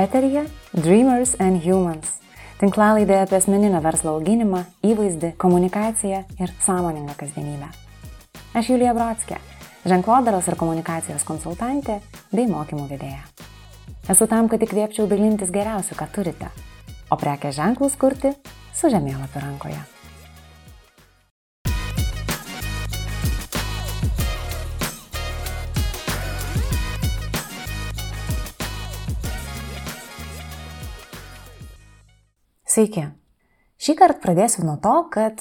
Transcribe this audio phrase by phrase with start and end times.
[0.00, 2.14] Eterija Dreamers and Humans.
[2.56, 7.68] Tinklalaidė apie asmeninio verslo auginimą, įvaizdį, komunikaciją ir sąmoningą kasdienybę.
[8.56, 9.36] Aš Julija Brodskė,
[9.84, 11.98] ženklodaros ir komunikacijos konsultantė
[12.32, 13.20] bei mokymų vedėja.
[14.08, 16.48] Esu tam, kad įkvėpčiau dalintis geriausiu, ką turite,
[17.12, 18.32] o prekės ženklus kurti
[18.72, 19.82] su žemėlapiu rankoje.
[32.70, 33.02] Sveiki.
[33.82, 35.40] Šį kartą pradėsiu nuo to, kad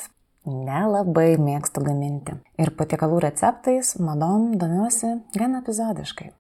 [0.50, 2.34] nelabai mėgstu gaminti.
[2.58, 6.32] Ir patiekalų receptais, madom domiuosi gan epizodiškai.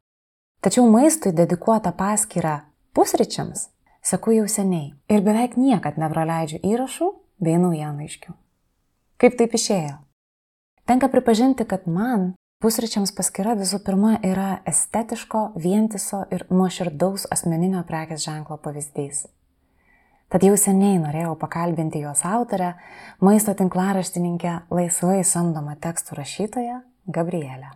[0.65, 2.55] Tačiau maistui dedikuotą paskirą
[2.97, 3.67] pusryčiams
[4.01, 8.33] seku jau seniai ir beveik niekad nepraleidžiu įrašų bei naujienlaiškių.
[9.21, 9.95] Kaip taip išėjo?
[10.89, 12.31] Tenka pripažinti, kad man
[12.65, 19.27] pusryčiams paskira visų pirma yra estetiško, vientiso ir nuoširdaus asmeninio prekės ženklo pavyzdys.
[20.29, 22.75] Tad jau seniai norėjau pakalbinti jos autorę,
[23.25, 27.71] maisto tinklaraštininkę, laisvai samdomą tekstų rašytoją Gabrielę.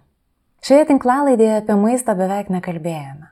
[0.64, 3.32] Šioje tinklalaidėje apie maistą beveik nekalbėjome.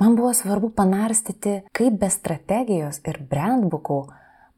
[0.00, 3.98] Man buvo svarbu panarstyti, kaip be strategijos ir brandbookų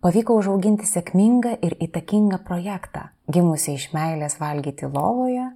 [0.04, 5.48] pavyko užauginti sėkmingą ir įtakingą projektą, gimusi iš meilės valgyti lovoje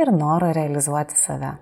[0.00, 1.52] ir noro realizuoti save.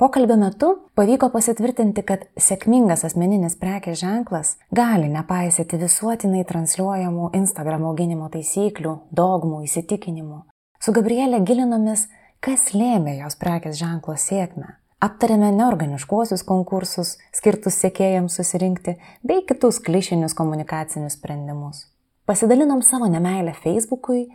[0.00, 8.30] Pokalbio metu pavyko pasitvirtinti, kad sėkmingas asmeninis prekės ženklas gali nepaisyti visuotinai transliuojamų Instagram auginimo
[8.32, 10.40] taisyklių, dogmų, įsitikinimų.
[10.80, 12.06] Su Gabrielė gilinomės,
[12.40, 14.72] kas lėmė jos prekės ženklo sėkmę.
[15.04, 21.90] Aptarėme neorganiškuosius konkursus, skirtus sėkėjams susirinkti, bei kitus klišinius komunikacinius sprendimus.
[22.24, 24.30] Pasidalinom savo nemailę Facebook'ui,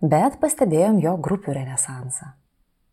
[0.00, 2.39] bet pastebėjom jo grupių renesansą.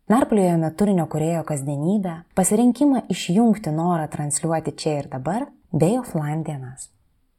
[0.08, 6.86] Narpliojame turinio kurėjo kasdienybę, pasirinkimą išjungti norą transliuoti čia ir dabar bei offline dienas.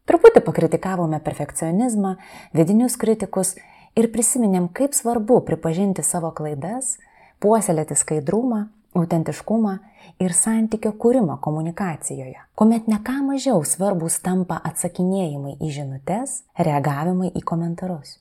[0.05, 2.11] Truputį pakritikavome perfekcionizmą,
[2.53, 3.55] vidinius kritikus
[3.97, 6.99] ir prisiminėm, kaip svarbu pripažinti savo klaidas,
[7.41, 9.75] puoselėti skaidrumą, autentiškumą
[10.21, 17.41] ir santykio kūrimą komunikacijoje, kuomet ne ką mažiau svarbus tampa atsakinėjimai į žinutės, reagavimai į
[17.41, 18.19] komentarus.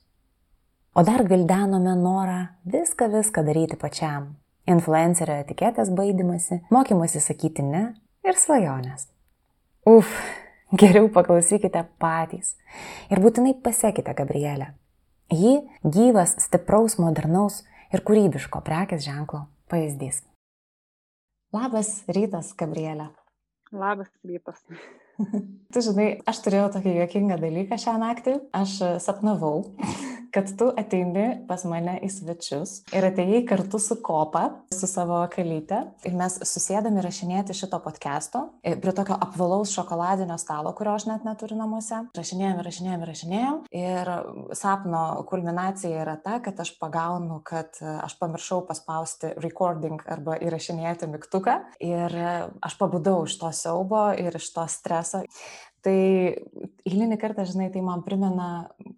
[0.95, 4.33] O dar gvildenome norą viską viską daryti pačiam.
[4.69, 7.83] Influencerio etiketės baidimasi, mokymasi sakyti ne
[8.25, 9.07] ir svajonės.
[9.89, 10.09] Uf,
[10.81, 12.55] geriau paklausykite patys.
[13.09, 14.73] Ir būtinai pasiekite Gabrielę.
[15.29, 17.61] Ji gyvas, stipraus, modernaus
[17.93, 20.23] ir kūrybiško prekės ženklo pavyzdys.
[21.53, 23.11] Labas rytas, Gabrielė.
[23.73, 24.61] Labas rytas.
[25.73, 28.35] tu žinai, aš turėjau tokį juokingą dalyką šią naktį.
[28.57, 28.75] Aš
[29.05, 29.67] sapnavau,
[30.33, 35.81] kad tu ateini pas mane į svečius ir atėjai kartu su kopa, su savo kalyte
[36.07, 41.25] ir mes susėdami rašinėti šito podcast'o e, prie tokio apvalaus šokoladinio stalo, kurio aš net
[41.27, 42.01] neturiu namuose.
[42.17, 44.13] Rašinėjom, rašinėjom, rašinėjom ir
[44.57, 51.57] sapno kulminacija yra ta, kad aš pagaunu, kad aš pamiršau paspausti recording arba įrašinėti mygtuką
[51.85, 52.19] ir
[52.65, 55.23] aš pabudau iš to siaubo ir iš to streso.
[55.85, 55.95] Tai
[56.89, 58.47] eilinį kartą, žinai, tai man primena,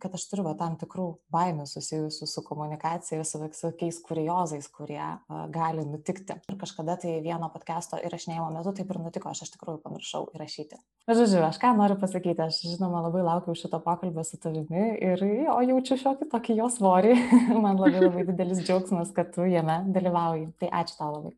[0.02, 5.02] kad aš turiu va, tam tikrų baimių susijusių su komunikacija ir su visokiais kuriozais, kurie
[5.02, 6.38] uh, gali nutikti.
[6.50, 10.80] Ir kažkada tai vieno podcast'o įrašinėjimo metu taip ir nutiko, aš iš tikrųjų pamiršau įrašyti.
[11.12, 15.22] Žodžiu, aš ką noriu pasakyti, aš žinoma labai laukiu šito pokalbio su tavimi ir
[15.52, 17.14] o jaučiu šiokį tokį jo svorį.
[17.66, 20.50] man labai labai didelis džiaugsmas, kad tu jame dalyvauji.
[20.62, 21.34] Tai ačiū tau labai.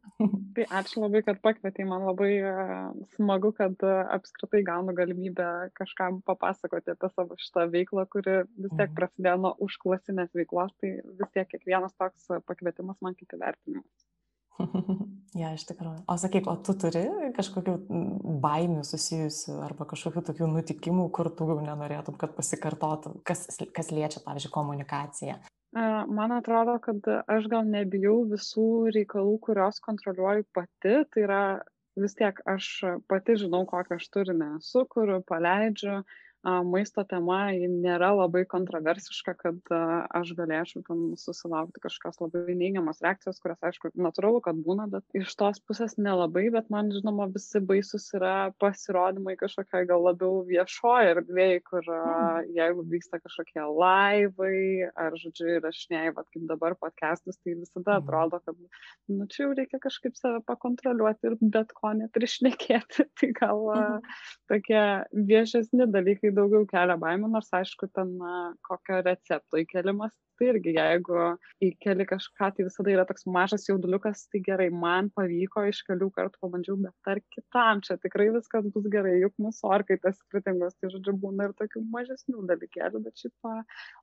[0.55, 2.31] tai ačiū labai, kad pakvietei, man labai
[3.15, 8.89] smagu, kad apskritai gaunu galimybę galimybę kažkam papasakoti apie savo šitą veiklą, kuri vis tiek
[8.89, 8.95] mhm.
[8.95, 14.07] prasidėjo nuo užklasinės veiklos, tai vis tiek kiekvienas toks pakvietimas man kaip įvertinimas.
[15.41, 16.03] ja, iš tikrųjų.
[16.07, 17.77] O sakyk, o tu turi kažkokių
[18.43, 24.21] baimių susijusių arba kažkokių tokių nutikimų, kur tu jau nenorėtum, kad pasikartotų, kas, kas liečia,
[24.25, 25.41] pavyzdžiui, komunikaciją?
[25.73, 27.01] Man atrodo, kad
[27.33, 31.39] aš gal nebijau visų reikalų, kuriuos kontroliuoju pati, tai yra
[32.01, 32.69] vis tiek aš
[33.11, 36.01] pati žinau, kokią aš turinę sukuriu, paleidžiu,
[36.43, 43.61] maisto tema nėra labai kontroversiška, kad aš galėčiau tam susilaukti kažkokios labai neigiamas reakcijos, kurias,
[43.63, 48.51] aišku, natūralu, kad būna, bet iš tos pusės nelabai, bet man, žinoma, visi baisus yra
[48.59, 52.51] pasirodymai kažkokiai gal labiau viešoje erdvėje, kur mm.
[52.57, 58.03] jeigu vyksta kažkokie laivai, ar, žodžiu, įrašinėjai, vad kaip dabar podcastus, tai visada mm.
[58.03, 58.59] atrodo, kad,
[59.13, 63.07] nu, čia jau reikia kažkaip save pakontroliuoti ir bet ko net išnekėti.
[63.19, 64.13] tai gal mm.
[64.51, 64.83] tokie
[65.31, 68.15] viešesni dalykai daugiau kelia baimę, nors aišku, ten
[68.67, 70.13] kokio recepto įkelimas,
[70.43, 71.19] tai irgi, jeigu
[71.63, 76.41] įkeli kažką, tai visada yra toks mažas jauduliukas, tai gerai, man pavyko, iš kelių kartų
[76.43, 80.91] pabandžiau, bet ar kitam čia tikrai viskas bus gerai, juk mūsų orkai tas skirtingos, tai
[80.93, 83.49] žodžiu, būna ir tokių mažesnių dalykėlių, bet šiaip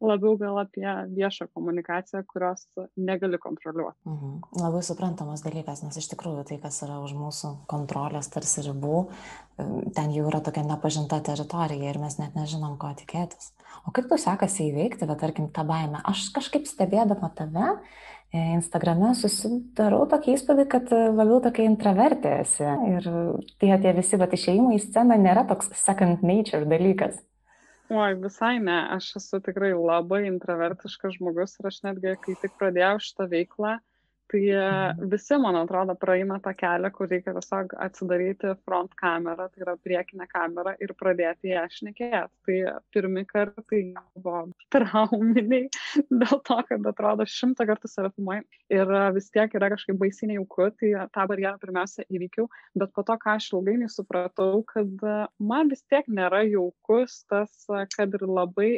[0.04, 2.66] labiau gal apie viešą komunikaciją, kurios
[2.96, 4.00] negali kontroliuoti.
[4.08, 4.40] Mhm.
[4.62, 9.04] Labai suprantamas dalykas, nes iš tikrųjų tai, kas yra už mūsų kontrolės tarsi ribų,
[9.94, 13.52] ten jau yra tokia nepažinta teritorija ir mes net nežinom, ko tikėtis.
[13.86, 16.00] O kaip tu sekasi įveikti, bet tarkim, tą baimę?
[16.10, 17.72] Aš kažkaip stebėdama tave,
[18.32, 22.68] e, Instagrame susidarau tokį įspūdį, kad labiau tokia intravertė esi.
[22.94, 23.10] Ir
[23.62, 27.20] tie, tie visi bet išėjimai į sceną nėra toks second nature dalykas.
[27.90, 33.00] Oi, visai ne, aš esu tikrai labai intravertiškas žmogus ir aš netgi, kai tik pradėjau
[33.02, 33.72] šitą veiklą,
[34.30, 39.64] Tai e, visi, man atrodo, praeina tą kelią, kur reikia tiesiog atsidaryti front kamerą, tai
[39.64, 42.30] yra priekinę kamerą ir pradėti ją šnekėti.
[42.46, 42.58] Tai
[42.94, 43.80] pirmi kartai
[44.14, 45.66] buvo trauminiai
[46.22, 48.44] dėl to, kad atrodo šimtą kartų save filmuoji
[48.76, 52.46] ir e, vis tiek yra kažkaip baisiniai jauku, tai tą barjerą pirmiausia įvykiau,
[52.78, 57.66] bet po to, ką aš ilgainiui supratau, kad e, man vis tiek nėra jaukus tas,
[57.96, 58.70] kad ir labai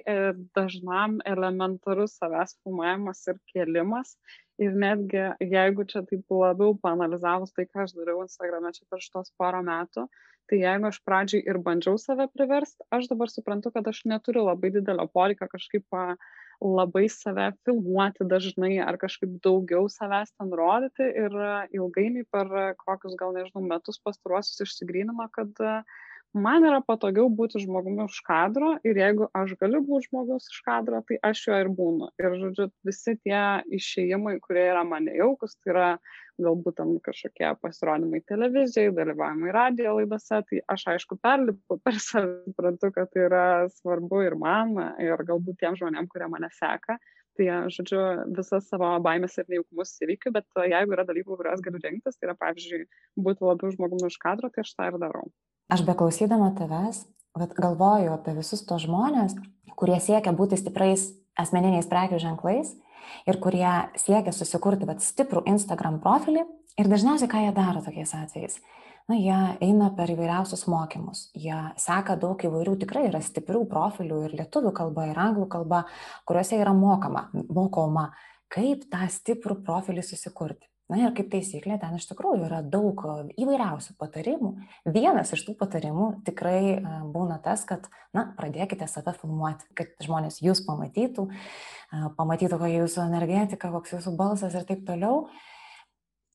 [0.56, 4.16] dažnam elementarus savęs filmavimas ir kėlimas
[4.66, 5.22] ir netgi
[5.54, 10.06] jeigu čia taip labiau paanalizavus tai ką aš dariau instagrame čia per šituos porą metų
[10.50, 14.72] tai jeigu aš pradžiai ir bandžiau save priverst aš dabar suprantu kad aš neturiu labai
[14.76, 15.98] didelio poreikio kažkaip
[16.62, 21.36] labai save filmuoti dažnai ar kažkaip daugiau savęs ten rodyti ir
[21.78, 22.52] ilgainiui per
[22.84, 25.64] kokius gal nežinau metus pastaruosius išsigrynino kad
[26.34, 31.02] man yra patogiau būti žmogumi už kadro ir jeigu aš galiu būti žmogus už kadro,
[31.08, 32.08] tai aš juo ir būnu.
[32.22, 33.42] Ir, žodžiu, visi tie
[33.78, 35.88] išėjimai, kurie yra man nejaukus, tai yra
[36.42, 42.92] galbūt tam kažkokie pasirodymai televizijai, dalyvavimai radio laidose, tai aš aišku perlipu per save, suprantu,
[42.96, 43.46] kad tai yra
[43.80, 46.98] svarbu ir man, ir galbūt tiem žmonėm, kurie mane seka.
[47.32, 48.00] Tai, žodžiu,
[48.36, 52.36] visas savo baimės ir nejaukumus įveikiu, bet jeigu yra dalykų, kuriuos galiu rinktis, tai yra,
[52.36, 52.84] pavyzdžiui,
[53.24, 55.30] būti labiau žmogumi už kadro, tai aš tą ir darau.
[55.72, 57.06] Aš beklausydama tavęs,
[57.56, 59.38] galvoju apie visus tos žmonės,
[59.80, 61.06] kurie siekia būti stipriais
[61.40, 62.74] asmeniniais prekių ženklais
[63.24, 66.42] ir kurie siekia susikurti vat, stiprų Instagram profilį
[66.76, 68.58] ir dažniausiai ką jie daro tokiais atvejais.
[69.08, 74.36] Na, jie eina per įvairiausius mokymus, jie seka daug įvairių, tikrai yra stiprių profilių ir
[74.42, 75.86] lietuvių kalba, ir anglų kalba,
[76.28, 78.10] kuriuose yra mokama, mokoma,
[78.52, 80.68] kaip tą stiprų profilį susikurti.
[80.92, 84.50] Na ir kaip taisyklė, ten iš tikrųjų yra daug e, įvairiausių patarimų.
[84.92, 86.82] Vienas iš tų patarimų tikrai e,
[87.14, 93.06] būna tas, kad, na, pradėkite save filmuoti, kad žmonės jūs pamatytų, e, pamatytų, kokia jūsų
[93.06, 95.24] energetika, koks jūsų balsas ir taip toliau.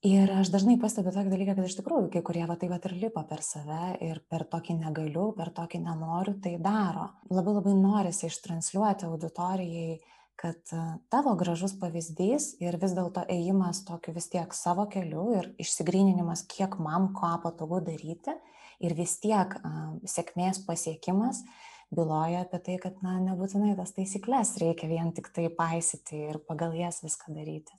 [0.08, 2.98] Ir aš dažnai pastebiu tokį dalyką, kad iš tikrųjų kai kurie va tai va ir
[2.98, 7.12] lipa per save ir per tokį negaliu, per tokį nenoriu, tai daro.
[7.30, 9.98] Labai labai norisi ištransliuoti auditorijai
[10.38, 15.50] kad e, tavo gražus pavyzdys ir vis dėlto ėjimas tokiu vis tiek savo keliu ir
[15.62, 18.36] išsigryninimas, kiek man ko patogu daryti
[18.78, 21.42] ir vis tiek uh, sėkmės pasiekimas
[21.90, 26.76] byloja apie tai, kad na, nebūtinai tas taisyklės reikia vien tik tai paisyti ir pagal
[26.78, 27.74] jas viską daryti.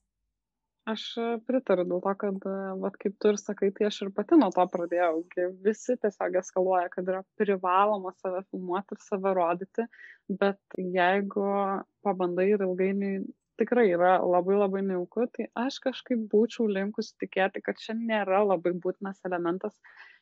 [0.89, 4.13] Aš e, pritariu dėl to, kad, e, vat, kaip tu ir sakai, tai aš ir
[4.17, 5.25] pati nuo to pradėjau.
[5.67, 9.85] Visi tiesiog eskaluoja, kad yra privaloma save filmuoti ir save rodyti,
[10.41, 11.49] bet jeigu
[12.07, 13.21] pabandai ir ilgainiui
[13.61, 18.75] tikrai yra labai labai nejauku, tai aš kažkaip būčiau linkusi tikėti, kad čia nėra labai
[18.85, 19.77] būtinas elementas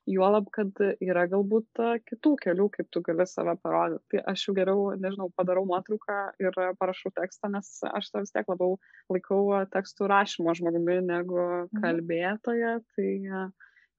[0.07, 0.71] juolab kad
[1.03, 5.65] yra galbūt kitų kelių kaip tu gali save parodyt tai aš jau geriau nežinau padarau
[5.67, 8.79] nuotrauką ir parašau tekstą nes aš save vis tiek labiau
[9.13, 9.43] laikau
[9.75, 11.83] tekstų rašymo žmogumi negu mhm.
[11.83, 13.11] kalbėtoja tai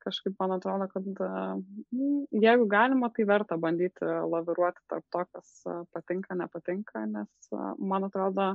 [0.08, 1.03] kažkaip man atrodo, kad
[2.32, 5.50] jeigu galima, tai verta bandyti laviruoti tarp to, kas
[5.91, 7.50] patinka, nepatinka, nes
[7.91, 8.53] man atrodo,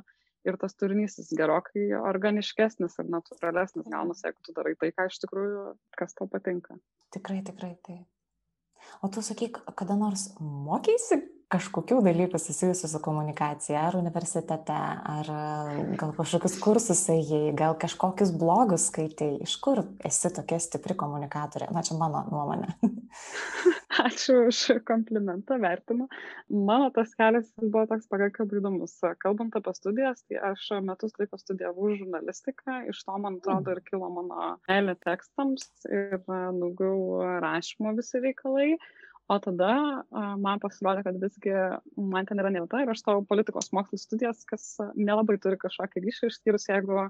[0.49, 5.21] ir tas turinys jis gerokai organiškesnis ir natūralesnis gaunasi, jeigu tu darai tai, ką iš
[5.25, 5.67] tikrųjų,
[5.99, 6.79] kas tau patinka.
[7.15, 8.01] Tikrai, tikrai tai.
[9.03, 11.21] O tu sakyk, kada nors mokysi
[11.53, 14.77] kažkokių dalykų susijusių su komunikacija, ar universitete,
[15.15, 15.31] ar
[16.01, 21.69] gal kažkokius kursus ėjai, gal kažkokius blogus skaitai, iš kur esi tokia stipri komunikatorė?
[21.75, 22.73] Na, čia mano nuomonė.
[24.07, 26.09] Ačiū už komplimentą, vertinu.
[26.49, 28.97] Mano tas kelias buvo toks pakankamai įdomus.
[29.21, 34.09] Kalbant apie studijas, tai aš metus laiko studijavau žurnalistiką, iš to, man atrodo, ir kilo
[34.17, 38.71] mano meilė tekstams ir daugiau rašymo visi reikalai.
[39.31, 39.71] O tada
[40.43, 41.53] man pasirodė, kad visgi
[41.97, 44.65] man ten yra ne vieta ir aš stojau politikos mokslų studijas, kas
[44.99, 47.07] nelabai turi kažkokį ryšį, išskyrus jeigu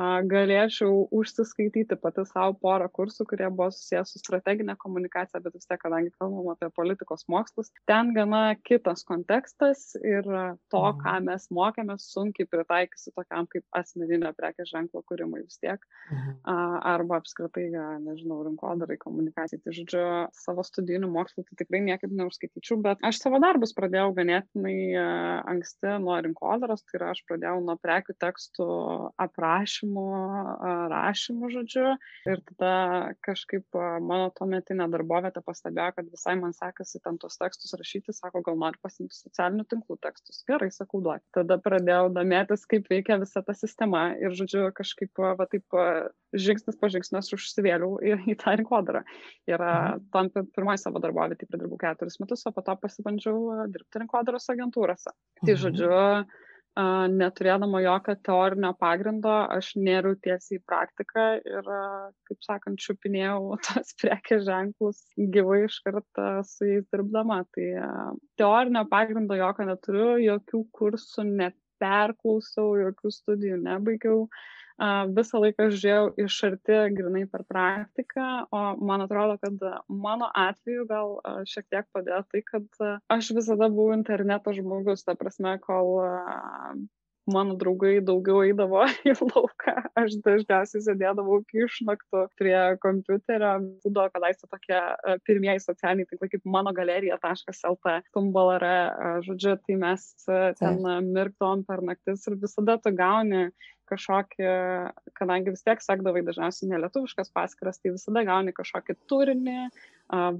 [0.00, 5.78] galėčiau užsiskaityti pati savo porą kursų, kurie buvo susijęs su strateginė komunikacija, bet vis tiek,
[5.82, 10.24] kadangi kalbam apie politikos mokslus, ten gana kitas kontekstas ir
[10.72, 11.00] to, mhm.
[11.02, 16.40] ką mes mokėmės, sunkiai pritaikysi tokiam kaip asmeninio prekės ženklo kūrimui vis tiek, mhm.
[16.88, 17.68] arba apskritai,
[18.02, 19.60] nežinau, rinkodarai komunikacijai.
[19.62, 20.04] Tai žodžiu,
[20.36, 24.76] savo studijinių mokslų tai tikrai niekaip neužskaityčiau, bet aš savo darbus pradėjau ganėtinai
[25.52, 28.68] anksti nuo rinkodaros, tai yra aš pradėjau nuo prekių tekstų
[29.22, 31.96] aprašymų rašymu, rašymu, žodžiu.
[32.26, 33.66] Ir tada kažkaip
[34.00, 38.78] mano tuometinė darbovietė pastebėjo, kad visai man sekasi ten tos tekstus rašyti, sako, gal nori
[38.82, 40.44] pasimti socialinių tinklų tekstus.
[40.48, 41.24] Gerai, sakau, duoti.
[41.34, 45.66] Tada pradėjau domėtis, kaip veikia visa ta sistema ir, žodžiu, kažkaip, va taip,
[46.32, 49.02] žingsnis po žingsnio užsivėliau į, į tą rinkodarą.
[49.50, 49.66] Ir
[50.14, 55.12] tam pirmoji savo darbovietį pradirbau keturis metus, o po to pasibandžiau dirbti rinkodaros agentūrose.
[55.42, 55.60] Tai, mhm.
[55.66, 55.92] žodžiu,
[56.78, 61.68] neturėdama jokio teorinio pagrindo, aš nėriau tiesiai į praktiką ir,
[62.28, 67.42] kaip sakant, čiupinėjau tos prekės ženklus gyvai iš karto su jais dirbdama.
[67.52, 67.68] Tai
[68.40, 74.26] teorinio pagrindo jokio neturiu, jokių kursų neperklausiau, jokių studijų nebaigiau.
[75.16, 81.14] Visą laiką žiūrėjau iš arti grinai per praktiką, o man atrodo, kad mano atveju gal
[81.46, 86.02] šiek tiek padėjo tai, kad aš visada buvau interneto žmogus, ta prasme, kol
[87.26, 93.52] mano draugai daugiau eidavo į lauką, aš dažniausiai sėdėdavau iki išnaktų prie kompiuterio,
[93.84, 94.80] būdavo kadaise tokie
[95.28, 98.74] pirmieji socialiniai tinklai kaip mano galerija.lt, tumbalare,
[99.28, 100.08] žodžiu, tai mes
[100.58, 103.48] ten mirktom per naktis ir visada tu gauni
[103.92, 104.48] kažkokį,
[105.18, 109.58] kadangi vis tiek sekdavai dažniausiai nelietuviškas paskiras, tai visada gauni kažkokį turinį,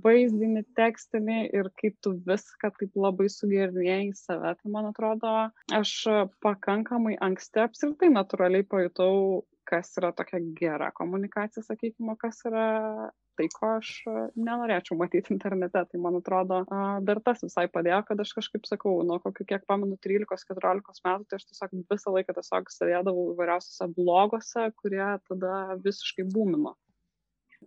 [0.04, 5.32] vaizdinį, tekstinį ir kaip tu viską taip labai sugirdėjai į save, tai man atrodo,
[5.72, 5.94] aš
[6.44, 12.66] pakankamai anksti apskritai natūraliai pajutau, kas yra tokia gera komunikacija, sakykime, kas yra
[13.38, 13.90] tai, ko aš
[14.36, 15.84] nenorėčiau matyti internete.
[15.88, 16.62] Tai man atrodo,
[17.06, 21.40] dar tas visai padėjo, kad aš kažkaip sakau, nuo kokių, kiek pamenu, 13-14 metų, tai
[21.40, 26.76] aš tiesiog visą laiką tiesiog sėdėdavau įvairiausiose blogose, kurie tada visiškai būmino.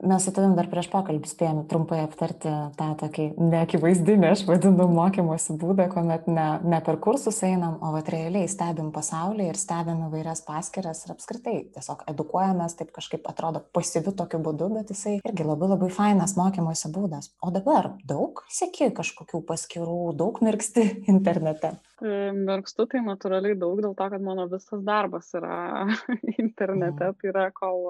[0.04, 5.56] Mes su tavim dar prieš pokalbį spėjome trumpai aptarti tą tokį neakivaizdinį, aš vadinu, mokymosi
[5.62, 10.44] būdą, kuomet ne, ne per kursus einam, o vat realiai stebim pasaulį ir stebim įvairias
[10.48, 15.72] paskiras ir apskritai tiesiog edukuojamės, taip kažkaip atrodo pasyviu tokiu būdu, bet jisai irgi labai
[15.72, 17.32] labai fainas mokymosi būdas.
[17.40, 21.78] O dabar daug sėki kažkokių paskirų, daug mirksti internete.
[22.04, 25.88] Mirkstu tai natūraliai daug dėl to, kad mano visas darbas yra
[26.44, 27.86] internete, tai yra kol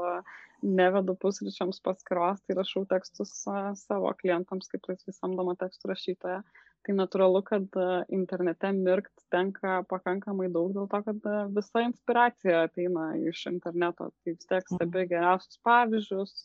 [0.66, 3.34] nevedu pusryčiams paskiros, tai rašau tekstus
[3.80, 6.40] savo klientams kaip laisvai samdoma tekstų rašytoja.
[6.86, 7.78] Tai natūralu, kad
[8.14, 14.12] internete mirkt tenka pakankamai daug dėl to, kad visa inspiracija ateina iš interneto.
[14.22, 15.10] Tai vis tiek stebi mhm.
[15.14, 16.36] geriausius pavyzdžius,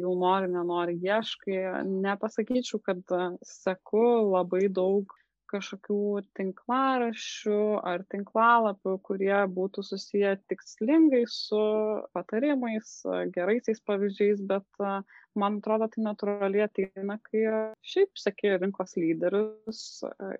[0.00, 1.62] jų nori, nenori, ieškai.
[1.88, 3.16] Nepasakyčiau, kad
[3.48, 5.16] seku labai daug
[5.50, 5.98] kažkokių
[6.38, 11.60] tinklaraščių ar tinklalapių, kurie būtų susiję tikslingai su
[12.16, 12.98] patarimais,
[13.34, 14.66] geraisiais pavyzdžiais, bet
[15.36, 17.44] man atrodo, tai natūraliai ateina, kai
[17.84, 19.82] šiaip sėki rinkos lyderius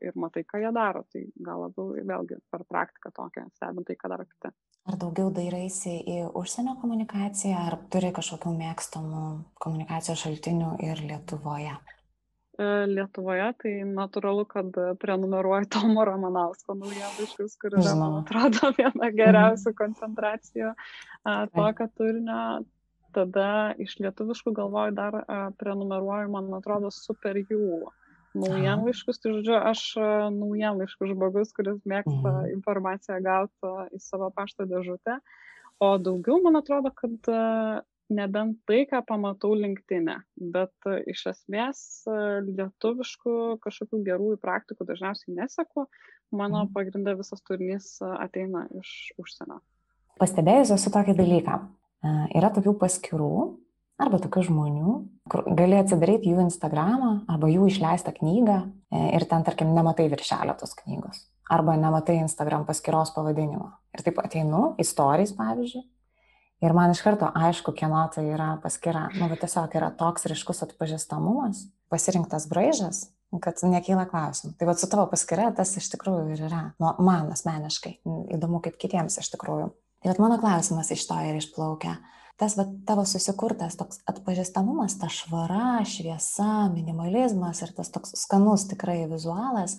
[0.00, 1.04] ir matai, ką jie daro.
[1.12, 4.52] Tai gal labiau vėlgi per praktiką tokią, stebint tai, ką daro kiti.
[4.86, 9.26] Ar daugiau dairaisi į užsienio komunikaciją, ar turi kažkokių mėgstamų
[9.62, 11.74] komunikacijos šaltinių ir Lietuvoje?
[12.56, 19.74] E, Lietuvoje, tai natūralu, kad prenumeruoju Tomo Romanausko naujienlaiškus, kur yra, man atrodo, viena geriausių
[19.76, 20.72] koncentracijų
[21.52, 22.40] tokio turinio.
[23.16, 25.14] Tada iš lietuviškų galvoju dar
[25.56, 27.88] prenumeruoju, man atrodo, super jų
[28.36, 29.20] naujienlaiškus.
[29.22, 29.84] Tai žodžiu, aš
[30.36, 32.50] naujienlaiškų žmogus, kuris mėgsta mhm.
[32.58, 35.16] informaciją gauti į savo pašto dėžutę.
[35.80, 37.32] O daugiau, man atrodo, kad
[38.12, 45.34] nebent tai, ką pamatau linktinę, bet e, iš esmės e, lietuviškų kažkokių gerųjų praktikų dažniausiai
[45.36, 45.86] neseku,
[46.30, 46.72] mano mhm.
[46.76, 49.60] pagrindė visas turinys e, ateina iš užsienio.
[50.20, 51.60] Pastebėjus esu tokį dalyką.
[52.36, 53.30] Yra tokių paskirų
[54.00, 54.92] arba tokių žmonių,
[55.32, 58.58] kur gali atsidaryti jų Instagramą arba jų išleistą knygą
[59.16, 61.24] ir ten, tarkim, nematai viršelio tos knygos.
[61.52, 63.72] Arba nematai Instagram paskyros pavadinimo.
[63.96, 65.82] Ir taip ateinu, istorijas pavyzdžiui,
[66.64, 69.10] Ir man iš karto aišku, kieno tai yra paskira.
[69.18, 73.02] Nu, bet tiesiog yra toks ryškus atpažįstamumas, pasirinktas braižas,
[73.44, 74.54] kad nekyla klausimų.
[74.56, 76.62] Tai vad su tavo paskira tas iš tikrųjų ir yra.
[76.80, 77.98] Nu, man asmeniškai.
[78.32, 79.68] Įdomu, kaip kitiems iš tikrųjų.
[80.00, 81.98] Tai vad mano klausimas iš to ir išplaukia.
[82.40, 89.06] Tas vat, tavo susikurtas toks atpažįstamumas, ta švara, šviesa, minimalizmas ir tas toks skanus tikrai
[89.08, 89.78] vizualas,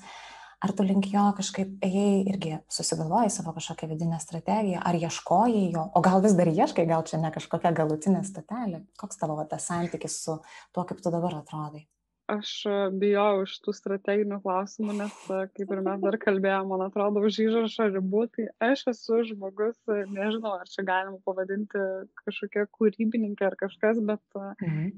[0.58, 5.84] Ar tu link jo kažkaip ėjai irgi susigalvojai savo kažkokią vidinę strategiją, ar ieškojai jo,
[5.94, 8.82] o gal vis dar ieškai, gal čia ne kažkokia galutinė statelė.
[8.98, 10.40] Koks tavo va, tas santykis su
[10.74, 11.86] tuo, kaip tu dabar atrodai?
[12.32, 12.52] Aš
[13.00, 15.16] bijojau iš tų strateginių klausimų, nes,
[15.56, 20.58] kaip ir mes dar kalbėjome, man atrodo, už įrašą ribų, tai aš esu žmogus, nežinau,
[20.60, 21.84] ar čia galima pavadinti
[22.24, 24.92] kažkokia kūrybininkė ar kažkas, bet mhm.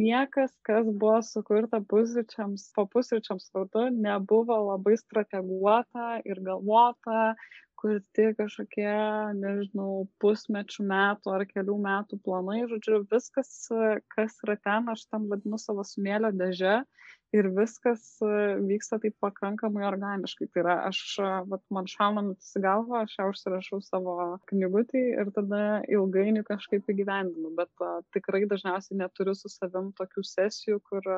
[0.00, 7.34] niekas, kas buvo sukurta pusryčiams, po pusryčiams vardu, nebuvo labai strateguota ir galvota,
[7.80, 8.90] kurti kažkokie,
[9.38, 13.52] nežinau, pusmečių metų ar kelių metų planai, žodžiu, viskas,
[14.14, 16.80] kas yra ten, aš tam vadinu savo smėlio dėžę
[17.34, 18.02] ir viskas
[18.66, 20.48] vyksta taip pakankamai organiškai.
[20.52, 21.00] Tai yra, aš,
[21.50, 24.16] vat, man šauna mintis į galvą, aš jau užsirašau savo
[24.50, 30.80] knygutį ir tada ilgainiui kažkaip įgyvendinu, bet uh, tikrai dažniausiai neturiu su savim tokių sesijų,
[30.90, 31.10] kur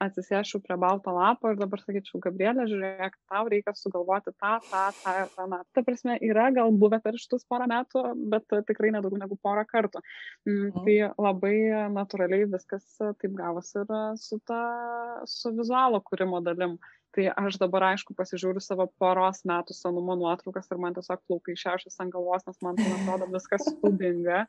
[0.00, 5.14] atsisėsčiau prie balto lapo ir dabar sakyčiau, Gabrielė, žiūrėk, tau reikia sugalvoti tą, tą, tą
[5.22, 5.46] ir tą.
[5.50, 9.66] Na, ta prasme, yra gal buvę per šitus porą metų, bet tikrai nedaugiau negu porą
[9.68, 10.02] kartų.
[10.48, 11.56] Mm, tai labai
[11.96, 14.62] natūraliai viskas taip gavosi ir su, ta,
[15.28, 16.78] su vizualo kūrimo dalim.
[17.16, 21.98] Tai aš dabar, aišku, pasižiūriu savo poros metų senumo nuotraukas ir man tiesiog plaukai šešas
[22.04, 24.44] ant galvos, nes man atrodo viskas spūdinga.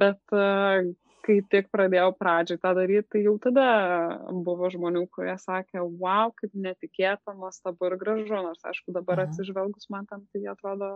[0.00, 0.38] Bet
[1.26, 3.66] kai tik pradėjau pradžiai tą daryti, tai jau tada
[4.46, 10.08] buvo žmonių, kurie sakė, wow, kaip netikėta, nuostabu ir gražu, nors aišku dabar atsižvelgus man
[10.10, 10.90] tam tai atrodo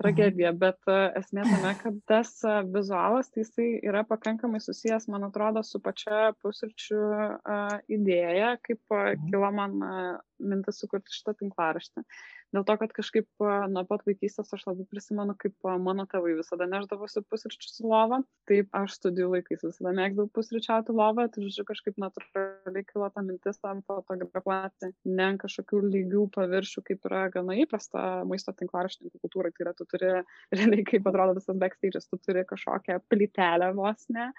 [0.00, 5.26] tragedija, bet uh, esmė tame, kad tas uh, vizualas, tai jisai yra pakankamai susijęs, man
[5.28, 12.06] atrodo, su pačia pusryčių uh, idėja, kaip uh, kilo man uh, mintis sukurti šitą tinklaraštį.
[12.50, 17.22] Dėl to, kad kažkaip nuo pat vaikystės aš labai prisimenu, kaip mano tėvai visada neždavosi
[17.30, 18.18] pusryčius į lovą.
[18.50, 23.62] Taip, aš studijų laikais visada mėgdavau pusryčiauti lovą, tai žodžiu, kažkaip natūraliai kilo ta mintis
[23.62, 29.54] tam fotografuoti ne ant kažkokių lygių paviršių, kaip yra gana įprasta maisto tinklaraštininkų kultūrai.
[29.54, 30.10] Tai yra, tu turi,
[30.56, 34.32] realiai kaip atrodo visas backstage'as, tu turi kažkokią plytelę vos ne,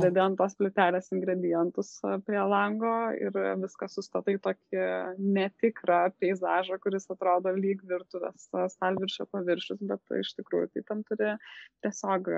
[0.00, 1.94] dedi ant tos plytelės ingredientus
[2.26, 4.82] prie lango ir viską sustatai tokį
[5.18, 11.34] netikrą peizažą, kuris atrodo lyg virtuvės stalviršio paviršius, bet iš tikrųjų tai tam turi
[11.84, 12.30] tiesiog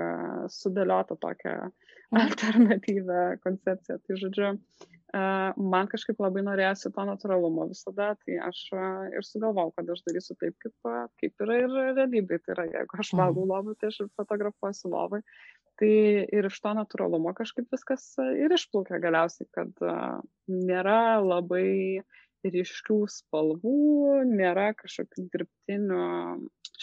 [0.55, 2.21] sudėliotą tokią mhm.
[2.23, 3.99] alternatyvę koncepciją.
[4.01, 4.51] Tai žodžiu,
[5.75, 8.61] man kažkaip labai norėjosi to natūralumo visada, tai aš
[9.13, 12.45] ir sugalvojau, kad aš darysiu taip, kaip, kaip yra ir realybėje.
[12.45, 13.53] Tai yra, jeigu aš valgau mhm.
[13.53, 15.21] lovą, tai aš ir fotografuosiu lovai.
[15.75, 15.95] Tai
[16.31, 19.81] ir iš to natūralumo kažkaip viskas ir išplaukia galiausiai, kad
[20.47, 21.65] nėra labai
[21.99, 22.21] uh,
[22.53, 23.75] ryškių spalvų,
[24.29, 26.05] nėra kažkokių dirbtinių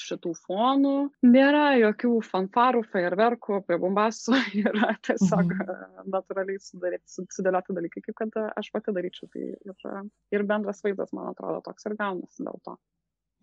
[0.02, 0.94] šitų fonų,
[1.26, 6.08] nėra jokių fanfarų, fejerverkų, apie bombasų, yra tiesiog mhm.
[6.14, 9.28] natūraliai sudėlioti dalykai, kaip kad aš pati daryčiau.
[9.32, 12.78] Tai ir, ir bendras vaizdas, man atrodo, toks ir gaunasi dėl to.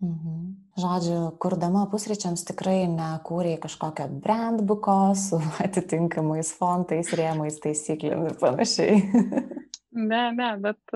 [0.00, 0.36] Mhm.
[0.80, 9.02] Žodžiu, kurdama pusryčiams tikrai nekūrė kažkokio brandbuko su atitinkamais fontais, rėmais, taisyklėmis ir panašiai.
[9.90, 10.92] Ne, ne, bet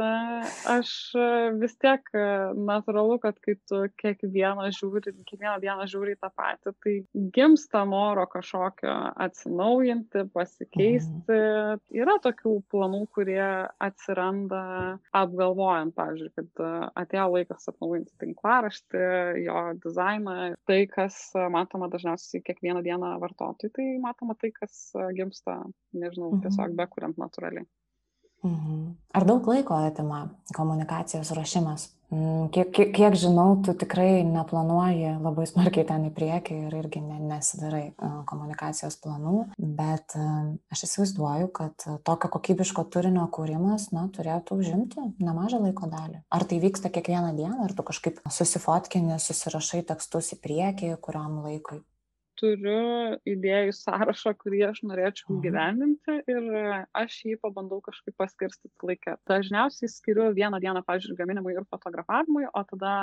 [0.70, 0.90] aš
[1.58, 2.06] vis tiek
[2.54, 6.94] natūralu, kad kai tu kiekvieną žiūri, kiekvieną dieną žiūri tą patį, tai
[7.34, 8.94] gimsta noro kažkokio
[9.26, 11.34] atsinaujinti, pasikeisti.
[11.34, 11.82] Mhm.
[12.04, 13.42] Yra tokių planų, kurie
[13.82, 14.62] atsiranda
[15.10, 16.64] apgalvojant, pavyzdžiui, kad
[17.02, 19.04] atėjo laikas atnaujinti tinklaraštį,
[19.42, 20.38] jo dizainą,
[20.70, 21.18] tai, kas
[21.50, 25.64] matoma dažniausiai kiekvieną dieną vartotojui, tai matoma tai, kas gimsta,
[25.98, 26.78] nežinau, tiesiog mhm.
[26.78, 27.66] bekuriant natūraliai.
[28.44, 28.96] Mhm.
[29.14, 31.88] Ar daug laiko atima komunikacijos ruošimas?
[32.12, 37.00] Mm, kiek, kiek, kiek žinau, tu tikrai neplanuoji labai smarkiai ten į priekį ir irgi
[37.02, 37.86] ne, nesidarai
[38.28, 45.88] komunikacijos planų, bet aš įsivaizduoju, kad tokio kokybiško turinio kūrimas na, turėtų užimti nemažą laiko
[45.90, 46.20] dalį.
[46.28, 51.80] Ar tai vyksta kiekvieną dieną, ar tu kažkaip susifotkini, susirašai tekstus į priekį, kuriam laikui?
[52.44, 55.42] Turiu idėjų sąrašą, kurį aš norėčiau mhm.
[55.46, 56.50] gyveninti ir
[57.00, 59.16] aš jį pabandau kažkaip paskirstyti laikę.
[59.30, 62.94] Dažniausiai skiriu vieną dieną, pažiūrėjau, gaminimui ir fotografavimui, o tada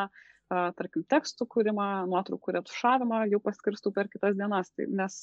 [0.51, 5.19] tarkim, tekstų kūrimą, nuotraukų retušavimą jau paskirstu per kitas dienas, tai, nes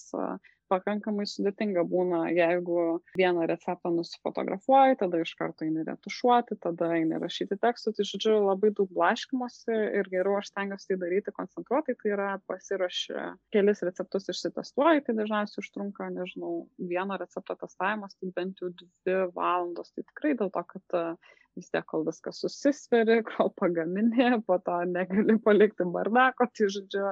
[0.68, 7.58] pakankamai sudėtinga būna, jeigu vieną receptą nusifotografuoji, tada iš karto eini retušuoti, tada eini rašyti
[7.62, 12.28] tekstų, tai žodžiu labai daug blaškimosi ir geriau aš stengiuosi tai daryti koncentruotai, tai yra
[12.50, 16.54] pasirašę kelis receptus išsitestuoji, tai dažniausiai užtrunka, nežinau,
[16.92, 21.00] vieno recepto testavimas, tai bent jau dvi valandos, tai tikrai dėl to, kad
[21.58, 27.04] vis tiek kol viskas susisveri, kol pagaminė, po to negali palikti bardako, tai žodžiu,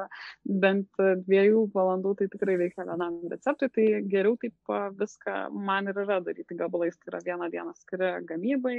[0.65, 6.21] bent dviejų valandų tai tikrai reikia vienam receptui, tai geriau taip viską man ir yra
[6.25, 8.79] daryti gabalais, tai yra vieną dieną skiri gamybai,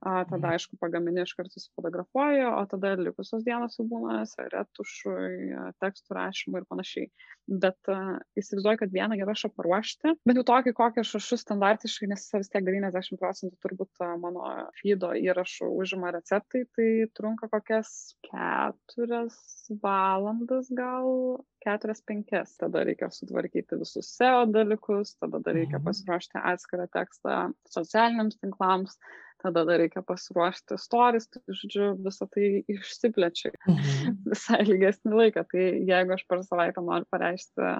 [0.00, 0.52] a, tada mhm.
[0.54, 4.22] aišku pagamini iš karto susifotografuoju, o tada likusios dienos jau būna
[4.54, 7.10] retušui, tekstų rašymui ir panašiai.
[7.48, 12.26] Bet uh, įsivaizduoju, kad vieną įrašą paruošti, bent jau tokį, kokį aš rašau standartiškai, nes
[12.34, 14.44] vis tiek 90 procentų turbūt mano
[14.80, 17.90] feedo įrašų užima receptai, tai trunka kokias
[18.26, 19.38] keturias
[19.82, 22.56] valandas gal, keturias penkias.
[22.60, 25.86] Tada reikia sutvarkyti visus SEO dalykus, tada dar reikia mhm.
[25.88, 27.40] pasiruošti atskirą tekstą
[27.72, 28.98] socialiniams tinklams
[29.42, 34.16] tada dar reikia pasiruošti storis, tai žodžiu, visą tai išsiplečia mhm.
[34.32, 35.46] visai ilgesnį laiką.
[35.52, 37.70] Tai jeigu aš per savaitę noriu pareišti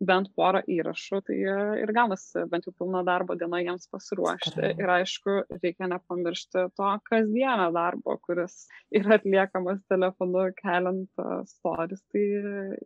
[0.00, 1.36] bent porą įrašų, tai
[1.82, 4.72] ir gaunasi bent jau pilna darbo diena jiems pasiruošti.
[4.80, 8.64] Ir aišku, reikia nepamiršti to kasdienio darbo, kuris
[8.96, 12.02] yra atliekamas telefonu keliant stories.
[12.12, 12.24] Tai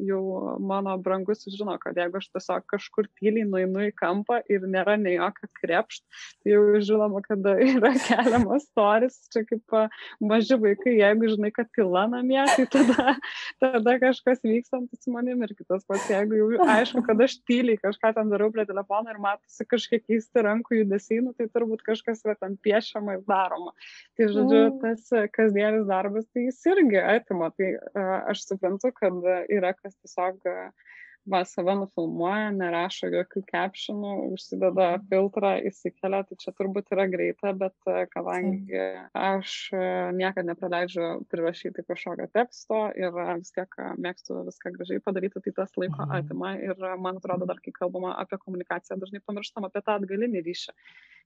[0.03, 0.23] jau
[0.63, 5.17] mano brangus žino, kad jeigu aš tiesiog kažkur tyliai nueinu į kampą ir nėra nei
[5.17, 6.05] jokio krepšt,
[6.43, 9.21] tai jau žinoma, kad yra keliamas stories.
[9.35, 9.79] Čia kaip
[10.23, 13.17] maži vaikai, jeigu žinai, kad tyla namie, tai tada,
[13.63, 18.13] tada kažkas vykstantis su manim ir kitas pats, jeigu jau aišku, kad aš tyliai kažką
[18.17, 22.37] ten darau prie telefono ir matosi kažkiek keisti rankų judesiai, nu, tai turbūt kažkas yra
[22.41, 23.75] ten piešiama ir daroma.
[24.19, 24.81] Tai žodžiu, mm.
[24.83, 27.51] tas kasdienis darbas, tai jis irgi atima.
[27.55, 30.93] Tai uh, aš suprantu, kad yra kas tiesiog uh,
[31.31, 35.07] va save nufilmuoja, nerašo jokių captionų, užsideda mhm.
[35.11, 38.81] filtrą, įsikelia, tai čia turbūt yra greita, bet e, kadangi
[39.19, 39.83] aš e,
[40.19, 46.05] niekada nepraleidžiu prirašyti kažkokio teksto ir vis tiek mėgstu viską gražiai padaryti, tai tas laiko
[46.05, 46.17] mhm.
[46.21, 50.77] atima ir man atrodo dar, kai kalbama apie komunikaciją, dažnai pamirštam apie tą atgalinį ryšį,